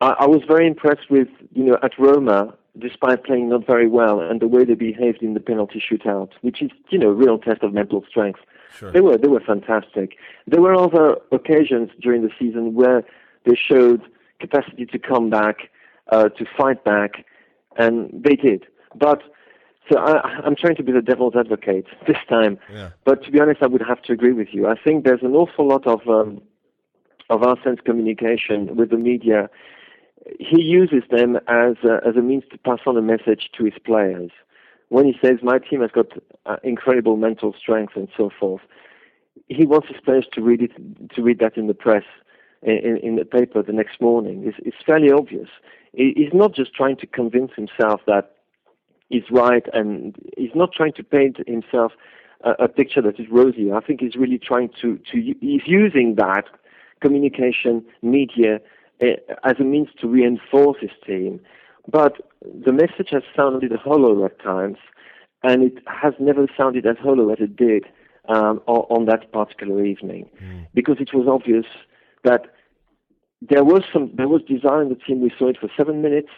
[0.00, 4.20] I, I was very impressed with, you know, at Roma, despite playing not very well,
[4.20, 7.38] and the way they behaved in the penalty shootout, which is, you know, a real
[7.38, 8.40] test of mental strength.
[8.78, 8.90] Sure.
[8.90, 10.16] They were they were fantastic.
[10.46, 13.04] There were other occasions during the season where
[13.44, 14.02] they showed
[14.40, 15.70] capacity to come back,
[16.10, 17.24] uh, to fight back,
[17.76, 18.66] and they did.
[18.94, 19.22] But
[19.90, 22.58] so I, I'm trying to be the devil's advocate this time.
[22.72, 22.90] Yeah.
[23.04, 24.66] But to be honest, I would have to agree with you.
[24.66, 26.42] I think there's an awful lot of um,
[27.28, 29.48] of Arsene's communication with the media.
[30.40, 33.74] He uses them as a, as a means to pass on a message to his
[33.84, 34.30] players.
[34.88, 36.06] When he says my team has got
[36.46, 38.62] uh, incredible mental strength and so forth,
[39.48, 40.72] he wants his players to read it
[41.14, 42.04] to read that in the press
[42.62, 44.44] in, in the paper the next morning.
[44.46, 45.48] It's, it's fairly obvious.
[46.00, 48.26] He- He's not just trying to convince himself that
[49.08, 51.92] he's right, and he's not trying to paint himself
[52.44, 53.66] a, a picture that is rosy.
[53.72, 56.44] I think he's really trying to to he's using that
[57.04, 58.52] communication media
[59.02, 59.06] uh,
[59.50, 61.40] as a means to reinforce his team.
[61.98, 62.14] But
[62.66, 64.78] the message has sounded hollow at times,
[65.42, 67.84] and it has never sounded as hollow as it did
[68.28, 70.28] um, on, on that particular evening,
[70.74, 71.66] because it was obvious
[72.24, 72.42] that
[73.48, 75.20] there was some there was desire in the team.
[75.20, 76.30] We saw it for seven minutes,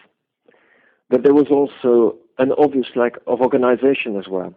[1.10, 4.54] but there was also an obvious lack of organization as well.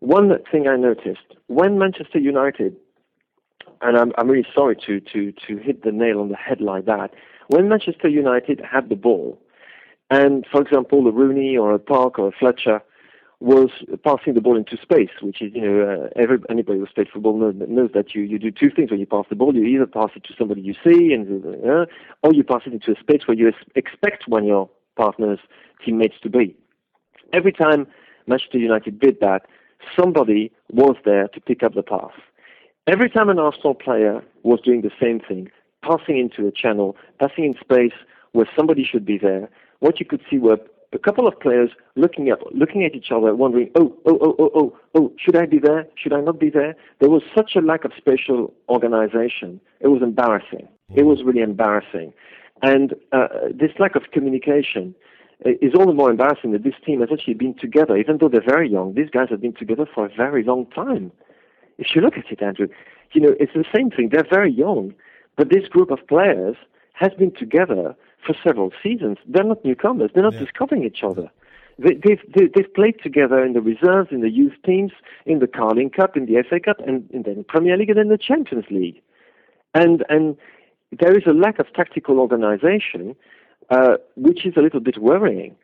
[0.00, 2.74] One thing I noticed when Manchester United,
[3.82, 6.86] and I'm, I'm really sorry to, to, to hit the nail on the head like
[6.86, 7.12] that,
[7.48, 9.38] when Manchester United had the ball,
[10.10, 12.82] and for example, a Rooney or a Park or a Fletcher
[13.40, 13.70] was
[14.04, 17.38] passing the ball into space, which is, you know, uh, every, anybody who's played football
[17.38, 19.54] knows, knows that you, you do two things when you pass the ball.
[19.54, 21.86] You either pass it to somebody you see, and uh,
[22.22, 25.38] or you pass it into a space where you ex- expect one of your partner's
[25.84, 26.54] teammates to be.
[27.32, 27.86] Every time
[28.26, 29.46] Manchester United did that,
[29.98, 32.12] somebody was there to pick up the pass.
[32.86, 35.50] Every time an Arsenal player was doing the same thing,
[35.82, 37.98] passing into a channel, passing in space
[38.32, 40.58] where somebody should be there, what you could see were
[40.92, 44.50] a couple of players looking up, looking at each other, wondering, oh, oh, oh, oh,
[44.54, 45.86] oh, oh, should I be there?
[45.94, 46.74] Should I not be there?
[46.98, 49.60] There was such a lack of spatial organization.
[49.80, 50.68] It was embarrassing.
[50.94, 52.12] It was really embarrassing.
[52.62, 54.94] And uh, this lack of communication
[55.46, 58.28] uh, is all the more embarrassing that this team has actually been together, even though
[58.28, 58.94] they're very young.
[58.94, 61.12] These guys have been together for a very long time.
[61.78, 62.66] If you look at it, Andrew,
[63.12, 64.10] you know, it's the same thing.
[64.12, 64.92] They're very young,
[65.36, 66.56] but this group of players
[66.94, 69.18] has been together for several seasons.
[69.26, 70.10] They're not newcomers.
[70.14, 70.40] They're not Yeah.
[70.40, 71.30] discovering each other.
[71.78, 74.92] They, they've, they, they've played together in the reserves, in the youth teams,
[75.24, 78.08] in the Carling Cup, in the FA Cup, and in the Premier League and in
[78.08, 79.00] the Champions League.
[79.74, 80.36] And, and
[81.00, 83.16] there is a lack of tactical organization,
[83.70, 85.56] uh, which is a little bit worrying,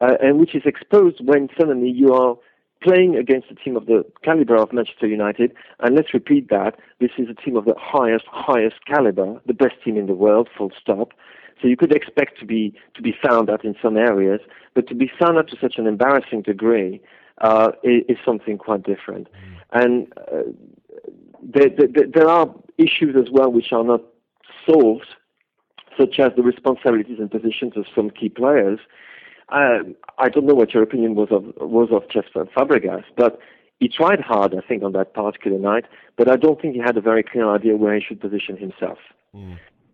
[0.00, 2.36] uh, and which is exposed when suddenly you are
[2.82, 5.52] playing against a team of the caliber of Manchester United.
[5.80, 9.74] And let's repeat that this is a team of the highest, highest caliber, the best
[9.84, 11.12] team in the world, full stop.
[11.60, 14.40] So you could expect to be to be found out in some areas,
[14.74, 17.00] but to be found out to such an embarrassing degree
[17.40, 19.28] uh, is, is something quite different.
[19.72, 20.42] And uh,
[21.42, 24.02] there, there, there are issues as well which are not
[24.68, 25.14] solved,
[25.98, 28.80] such as the responsibilities and positions of some key players.
[29.48, 29.78] Uh,
[30.18, 33.38] I don't know what your opinion was of was of Jesper Fabregas, but
[33.78, 35.84] he tried hard, I think, on that particular night.
[36.16, 38.98] But I don't think he had a very clear idea where he should position himself.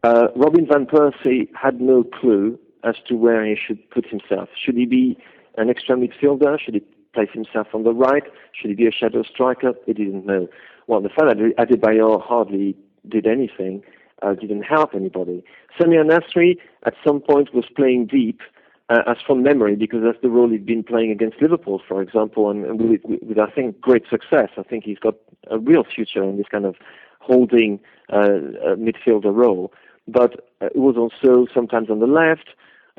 [0.05, 4.49] Uh, Robin van Persie had no clue as to where he should put himself.
[4.61, 5.17] Should he be
[5.57, 6.59] an extra midfielder?
[6.59, 6.83] Should he
[7.15, 8.25] place himself on the right?
[8.53, 9.75] Should he be a shadow striker?
[9.87, 10.49] He didn't know.
[10.89, 12.77] Well, the fact that Adebayor hardly
[13.09, 13.83] did anything
[14.23, 15.45] uh, didn't help anybody.
[15.79, 18.41] Samir Nasri at some point was playing deep,
[18.89, 22.51] uh, as from memory, because that's the role he'd been playing against Liverpool, for example,
[22.51, 24.51] and, and with, with, with, I think, great success.
[24.59, 25.15] I think he's got
[25.51, 26.75] a real future in this kind of
[27.21, 27.79] holding
[28.11, 29.73] uh, midfielder role.
[30.09, 32.51] But uh, it was also sometimes on the left,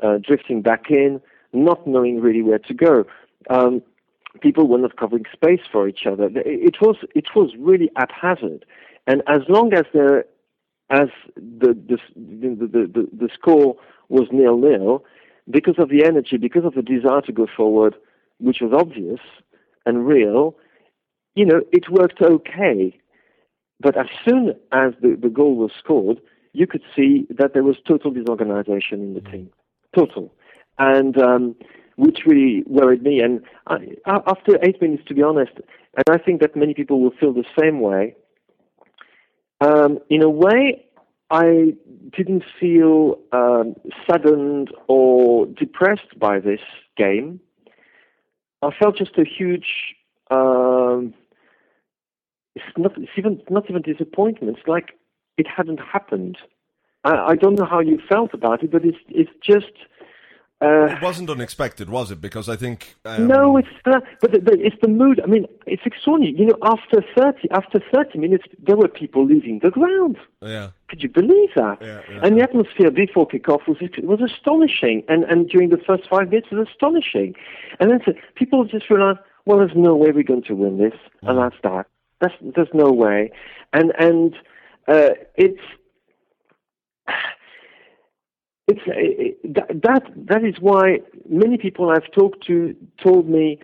[0.02, 1.20] uh, drifting back in,
[1.52, 3.04] not knowing really where to go.
[3.50, 3.82] Um,
[4.40, 6.30] people were not covering space for each other.
[6.34, 8.64] It was it was really haphazard,
[9.06, 10.24] and as long as there
[10.90, 13.76] as the the the, the, the score
[14.08, 15.04] was nil nil,
[15.50, 17.94] because of the energy, because of the desire to go forward,
[18.38, 19.20] which was obvious
[19.86, 20.56] and real,
[21.34, 22.98] you know, it worked okay.
[23.80, 26.20] But as soon as the, the goal was scored,
[26.54, 29.50] you could see that there was total disorganization in the team.
[29.94, 30.32] Total.
[30.78, 31.54] And um,
[31.96, 33.20] which really worried me.
[33.20, 33.76] And I,
[34.06, 35.52] after eight minutes, to be honest,
[35.96, 38.16] and I think that many people will feel the same way,
[39.60, 40.84] um, in a way,
[41.30, 41.74] I
[42.16, 43.74] didn't feel um,
[44.08, 46.60] saddened or depressed by this
[46.96, 47.40] game.
[48.62, 49.96] I felt just a huge.
[50.30, 51.14] Um,
[52.54, 52.92] it's not.
[52.96, 54.56] It's even not even disappointment.
[54.56, 54.90] It's like
[55.36, 56.38] it hadn't happened.
[57.04, 59.72] I, I don't know how you felt about it, but it's it's just
[60.60, 62.20] uh, it wasn't unexpected, was it?
[62.20, 63.26] Because I think um...
[63.26, 65.20] no, it's uh, but it's the mood.
[65.22, 66.36] I mean, it's extraordinary.
[66.38, 70.16] You know, after thirty after thirty minutes, there were people leaving the ground.
[70.40, 71.78] Yeah, could you believe that?
[71.82, 76.08] Yeah, yeah, and the atmosphere before kickoff was was astonishing, and and during the first
[76.08, 77.34] five minutes was astonishing,
[77.80, 80.94] and then so people just realized, well, there's no way we're going to win this,
[81.22, 81.28] mm.
[81.28, 81.86] and that's that.
[82.20, 83.32] That's there's no way,
[83.72, 84.34] and and
[84.88, 85.60] uh, it's
[88.66, 93.60] it's it, that that is why many people I've talked to told me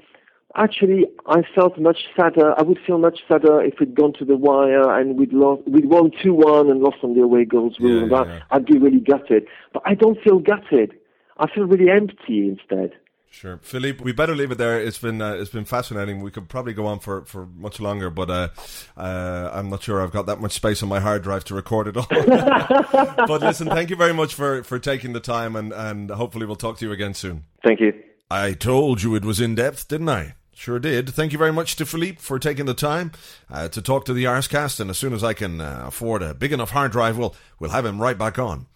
[0.56, 2.54] actually I felt much sadder.
[2.58, 5.86] I would feel much sadder if we'd gone to the wire and we'd lost, we'd
[5.88, 8.08] won two one and lost on the away goals rule.
[8.08, 8.40] Yeah, yeah.
[8.50, 10.94] I'd be really gutted, but I don't feel gutted.
[11.38, 12.92] I feel really empty instead.
[13.32, 14.02] Sure, Philippe.
[14.02, 14.80] We better leave it there.
[14.80, 16.20] It's been uh, it's been fascinating.
[16.20, 18.48] We could probably go on for, for much longer, but uh,
[18.96, 21.86] uh, I'm not sure I've got that much space on my hard drive to record
[21.86, 22.06] it all.
[22.10, 26.56] but listen, thank you very much for, for taking the time, and, and hopefully we'll
[26.56, 27.44] talk to you again soon.
[27.62, 27.92] Thank you.
[28.32, 30.34] I told you it was in depth, didn't I?
[30.52, 31.08] Sure did.
[31.08, 33.12] Thank you very much to Philippe for taking the time
[33.48, 36.34] uh, to talk to the Arsecast, and as soon as I can uh, afford a
[36.34, 38.66] big enough hard drive, we'll we'll have him right back on.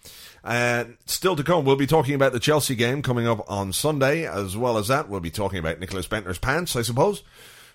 [0.45, 4.29] Uh, still to come, we'll be talking about the Chelsea game coming up on Sunday.
[4.29, 7.23] As well as that, we'll be talking about Nicholas Bendtner's pants, I suppose.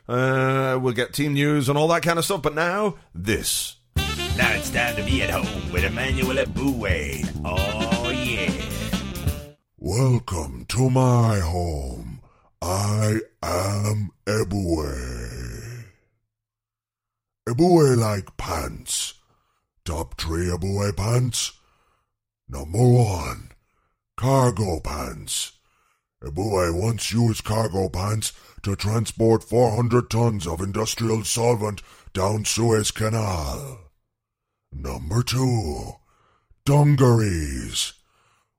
[0.08, 2.44] Uh, we'll get team news and all that kind of stuff.
[2.44, 3.78] But now, this.
[3.96, 7.42] Now it's time to be at home with Emmanuel Eboué.
[7.44, 8.52] Oh, yeah.
[9.78, 12.22] Welcome to my home.
[12.62, 15.86] I am Eboué.
[17.48, 19.16] Eboué like pants.
[19.86, 21.59] Top three Eboué pants
[22.52, 23.52] Number one,
[24.18, 25.52] cargo pants.
[26.24, 28.34] Eboué once used cargo pants
[28.64, 33.92] to transport 400 tons of industrial solvent down Suez Canal.
[34.74, 35.94] Number two,
[36.66, 37.94] dungarees.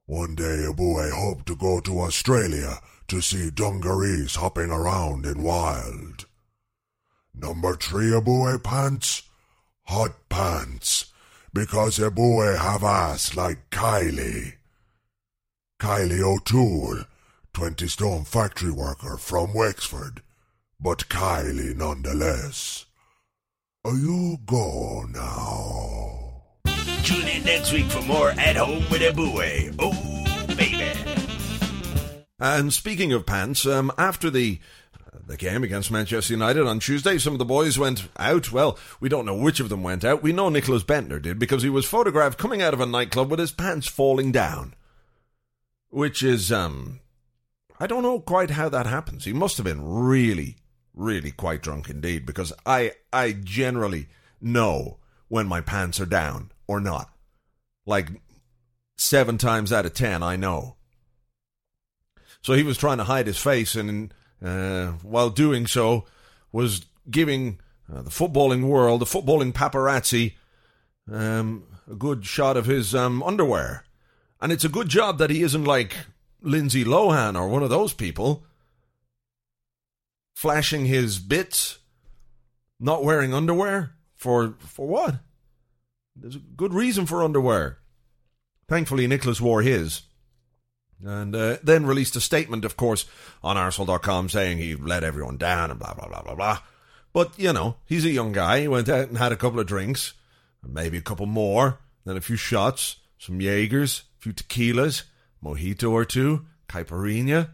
[0.06, 2.78] One day Eboué hoped to go to Australia
[3.08, 6.26] to see dungarees hopping around in wild.
[7.34, 9.22] Number three Eboué pants,
[9.82, 11.09] hot pants
[11.52, 14.54] because Eboué have ass like Kylie.
[15.80, 17.04] Kylie O'Toole,
[17.54, 20.22] 20 stone factory worker from Wexford,
[20.78, 22.86] but Kylie nonetheless.
[23.84, 26.42] Are you go now?
[27.02, 29.74] Tune in next week for more At Home with Eboué.
[29.78, 30.92] Oh, baby.
[32.38, 34.60] And speaking of pants, um, after the
[35.26, 37.18] the game against Manchester United on Tuesday.
[37.18, 38.52] Some of the boys went out.
[38.52, 40.22] Well, we don't know which of them went out.
[40.22, 43.40] We know Nicholas Bendtner did because he was photographed coming out of a nightclub with
[43.40, 44.74] his pants falling down.
[45.88, 47.00] Which is, um,
[47.78, 49.24] I don't know quite how that happens.
[49.24, 50.56] He must have been really,
[50.94, 54.08] really quite drunk indeed because I, I generally
[54.40, 54.98] know
[55.28, 57.10] when my pants are down or not.
[57.86, 58.08] Like
[58.96, 60.76] seven times out of ten, I know.
[62.42, 66.06] So he was trying to hide his face and while doing so,
[66.52, 67.60] was giving
[67.92, 70.34] uh, the footballing world, the footballing paparazzi,
[71.10, 73.84] um, a good shot of his um, underwear.
[74.40, 75.94] And it's a good job that he isn't like
[76.40, 78.44] Lindsay Lohan or one of those people,
[80.34, 81.78] flashing his bits,
[82.78, 83.92] not wearing underwear.
[84.16, 85.16] For, for what?
[86.14, 87.78] There's a good reason for underwear.
[88.68, 90.02] Thankfully, Nicholas wore his.
[91.04, 93.06] And uh, then released a statement, of course,
[93.42, 96.58] on Arsenal.com saying he let everyone down and blah, blah, blah, blah, blah.
[97.12, 98.60] But, you know, he's a young guy.
[98.60, 100.12] He went out and had a couple of drinks,
[100.66, 105.04] maybe a couple more, then a few shots, some Jaegers, a few tequilas,
[105.42, 107.50] mojito or two, caipirinha,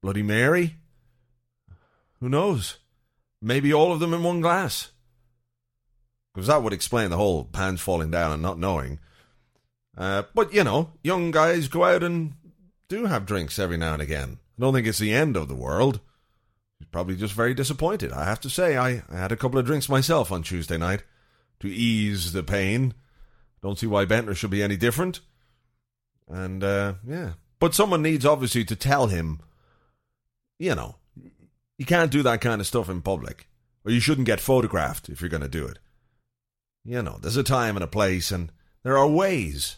[0.00, 0.76] Bloody Mary.
[2.20, 2.78] Who knows?
[3.40, 4.90] Maybe all of them in one glass.
[6.32, 8.98] Because that would explain the whole pants falling down and not knowing.
[9.96, 12.34] Uh, but, you know, young guys go out and
[12.92, 14.38] do have drinks every now and again.
[14.58, 16.00] I don't think it's the end of the world.
[16.78, 18.12] He's probably just very disappointed.
[18.12, 21.02] I have to say, I, I had a couple of drinks myself on Tuesday night
[21.60, 22.92] to ease the pain.
[23.62, 25.20] Don't see why Bendtner should be any different.
[26.28, 27.32] And, uh, yeah.
[27.58, 29.40] But someone needs, obviously, to tell him,
[30.58, 30.96] you know,
[31.78, 33.48] you can't do that kind of stuff in public.
[33.86, 35.78] Or you shouldn't get photographed if you're going to do it.
[36.84, 39.76] You know, there's a time and a place, and there are ways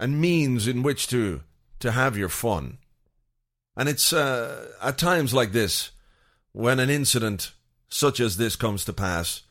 [0.00, 1.42] and means in which to
[1.78, 2.78] to have your fun.
[3.76, 5.90] And it's uh, at times like this,
[6.52, 7.52] when an incident
[7.88, 9.42] such as this comes to pass,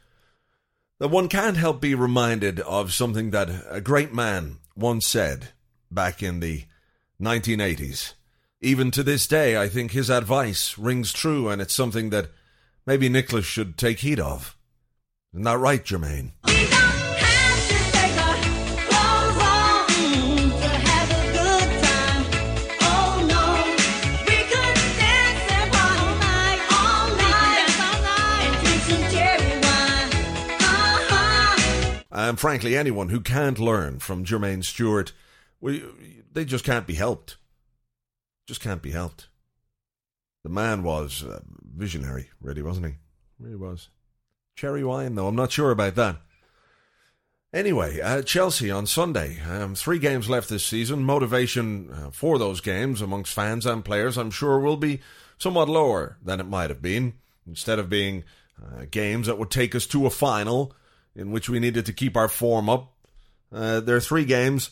[1.00, 5.50] that one can't help be reminded of something that a great man once said
[5.90, 6.66] back in the
[7.22, 8.14] 1980s.
[8.62, 12.30] Even to this day, I think his advice rings true, and it's something that
[12.86, 14.58] maybe Nicholas should take heed of.
[15.34, 16.32] Isn't that right, Jermaine?
[32.30, 35.14] And frankly, anyone who can't learn from Jermaine Stewart,
[35.60, 35.84] we,
[36.32, 37.38] they just can't be helped.
[38.46, 39.30] Just can't be helped.
[40.44, 41.40] The man was uh,
[41.76, 42.94] visionary, really, wasn't he?
[43.40, 43.90] Really was.
[44.56, 46.18] Cherry wine, though, I'm not sure about that.
[47.52, 49.40] Anyway, uh, Chelsea on Sunday.
[49.42, 51.04] Um, three games left this season.
[51.04, 55.00] Motivation uh, for those games amongst fans and players, I'm sure, will be
[55.40, 57.14] somewhat lower than it might have been.
[57.48, 58.24] Instead of being
[58.64, 60.76] uh, games that would take us to a final,
[61.16, 62.94] in which we needed to keep our form up.
[63.52, 64.72] Uh, there are three games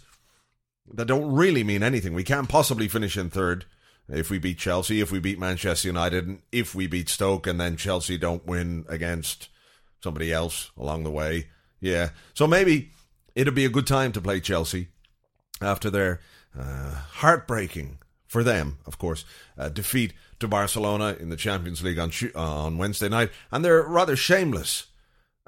[0.94, 2.14] that don't really mean anything.
[2.14, 3.66] We can't possibly finish in third
[4.10, 7.60] if we beat Chelsea, if we beat Manchester United, and if we beat Stoke, and
[7.60, 9.50] then Chelsea don't win against
[10.02, 11.48] somebody else along the way.
[11.80, 12.10] Yeah.
[12.34, 12.92] So maybe
[13.36, 14.88] it'd be a good time to play Chelsea
[15.62, 16.22] after their
[16.58, 19.26] uh, heartbreaking, for them, of course,
[19.58, 23.32] uh, defeat to Barcelona in the Champions League on, uh, on Wednesday night.
[23.52, 24.87] And they're rather shameless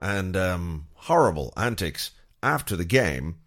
[0.02, 3.38] and um, horrible antics after the game,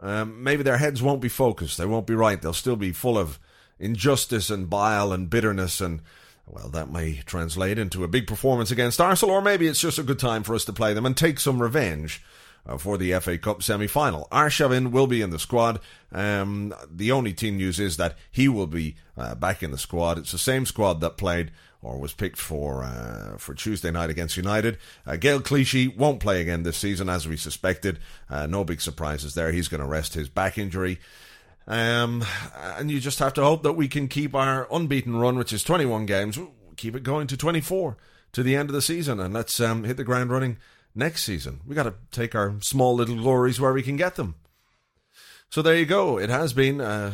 [0.00, 1.78] um, maybe their heads won't be focused.
[1.78, 2.40] They won't be right.
[2.40, 3.38] They'll still be full of
[3.78, 6.00] injustice and bile and bitterness and.
[6.44, 10.02] Well, that may translate into a big performance against Arsenal, or maybe it's just a
[10.02, 12.20] good time for us to play them and take some revenge
[12.66, 14.28] uh, for the FA Cup semi final.
[14.30, 15.80] Arshavin will be in the squad.
[16.12, 20.18] Um, the only team news is that he will be uh, back in the squad.
[20.18, 21.50] It's the same squad that played
[21.82, 24.78] or was picked for uh, for Tuesday night against United.
[25.04, 27.98] Uh, Gael Clichy won't play again this season, as we suspected.
[28.30, 29.50] Uh, no big surprises there.
[29.50, 31.00] He's going to rest his back injury.
[31.66, 32.24] Um,
[32.76, 35.62] and you just have to hope that we can keep our unbeaten run, which is
[35.62, 36.38] 21 games,
[36.76, 37.96] keep it going to 24
[38.32, 40.56] to the end of the season, and let's um, hit the ground running
[40.94, 41.60] next season.
[41.66, 44.36] We got to take our small little glories where we can get them.
[45.50, 46.18] So there you go.
[46.18, 47.12] It has been a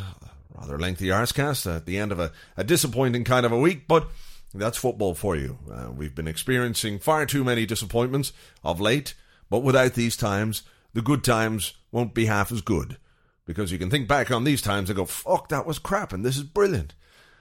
[0.54, 4.08] rather lengthy Arsecast at the end of a, a disappointing kind of a week, but
[4.54, 5.58] that's football for you.
[5.70, 8.32] Uh, we've been experiencing far too many disappointments
[8.64, 9.14] of late,
[9.50, 10.62] but without these times,
[10.94, 12.96] the good times won't be half as good.
[13.44, 16.24] Because you can think back on these times and go, fuck, that was crap, and
[16.24, 16.94] this is brilliant.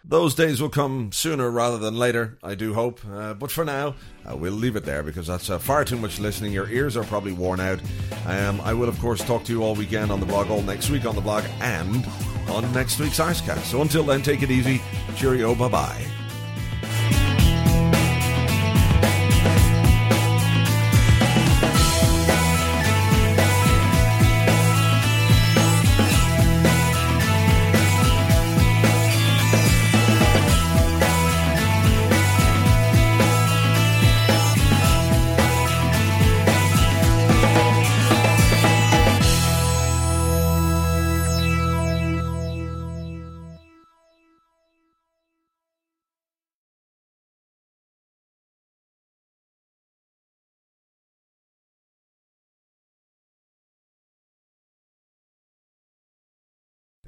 [0.10, 3.02] Those days will come sooner rather than later, I do hope.
[3.12, 3.96] Uh, but for now,
[4.26, 6.54] uh, we'll leave it there because that's uh, far too much listening.
[6.54, 7.82] Your ears are probably worn out.
[8.26, 10.90] Um, I will, of course, talk to you all weekend on the blog, all next
[10.90, 12.06] week on the blog, and
[12.50, 13.64] on next week's Arsecast.
[13.64, 14.82] So until then, take it easy.
[15.18, 15.54] Cheerio.
[15.54, 16.27] Bye bye.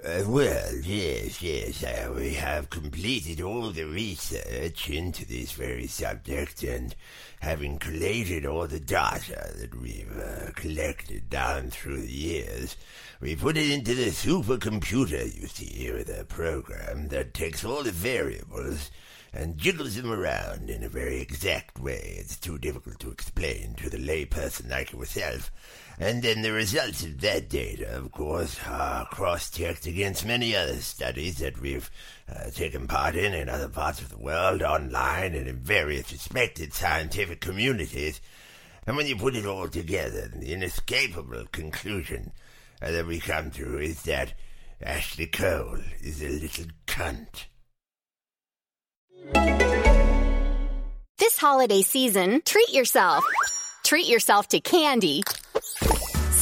[0.01, 6.63] Uh, well, yes, yes, uh, we have completed all the research into this very subject
[6.63, 6.95] and
[7.41, 12.77] having collated all the data that we've uh, collected down through the years,
[13.19, 17.91] we put it into the supercomputer, you see, with a program that takes all the
[17.91, 18.91] variables
[19.33, 22.15] and jiggles them around in a very exact way.
[22.17, 25.51] It's too difficult to explain to the layperson like yourself.
[25.99, 31.39] And then the results of that data, of course, are cross-checked against many other studies
[31.39, 31.91] that we've
[32.27, 36.73] uh, taken part in in other parts of the world, online, and in various respected
[36.73, 38.21] scientific communities.
[38.87, 42.31] And when you put it all together, the inescapable conclusion
[42.81, 44.33] uh, that we come to is that
[44.81, 47.45] Ashley Cole is a little cunt.
[51.17, 53.23] This holiday season, treat yourself.
[53.83, 55.23] Treat yourself to candy.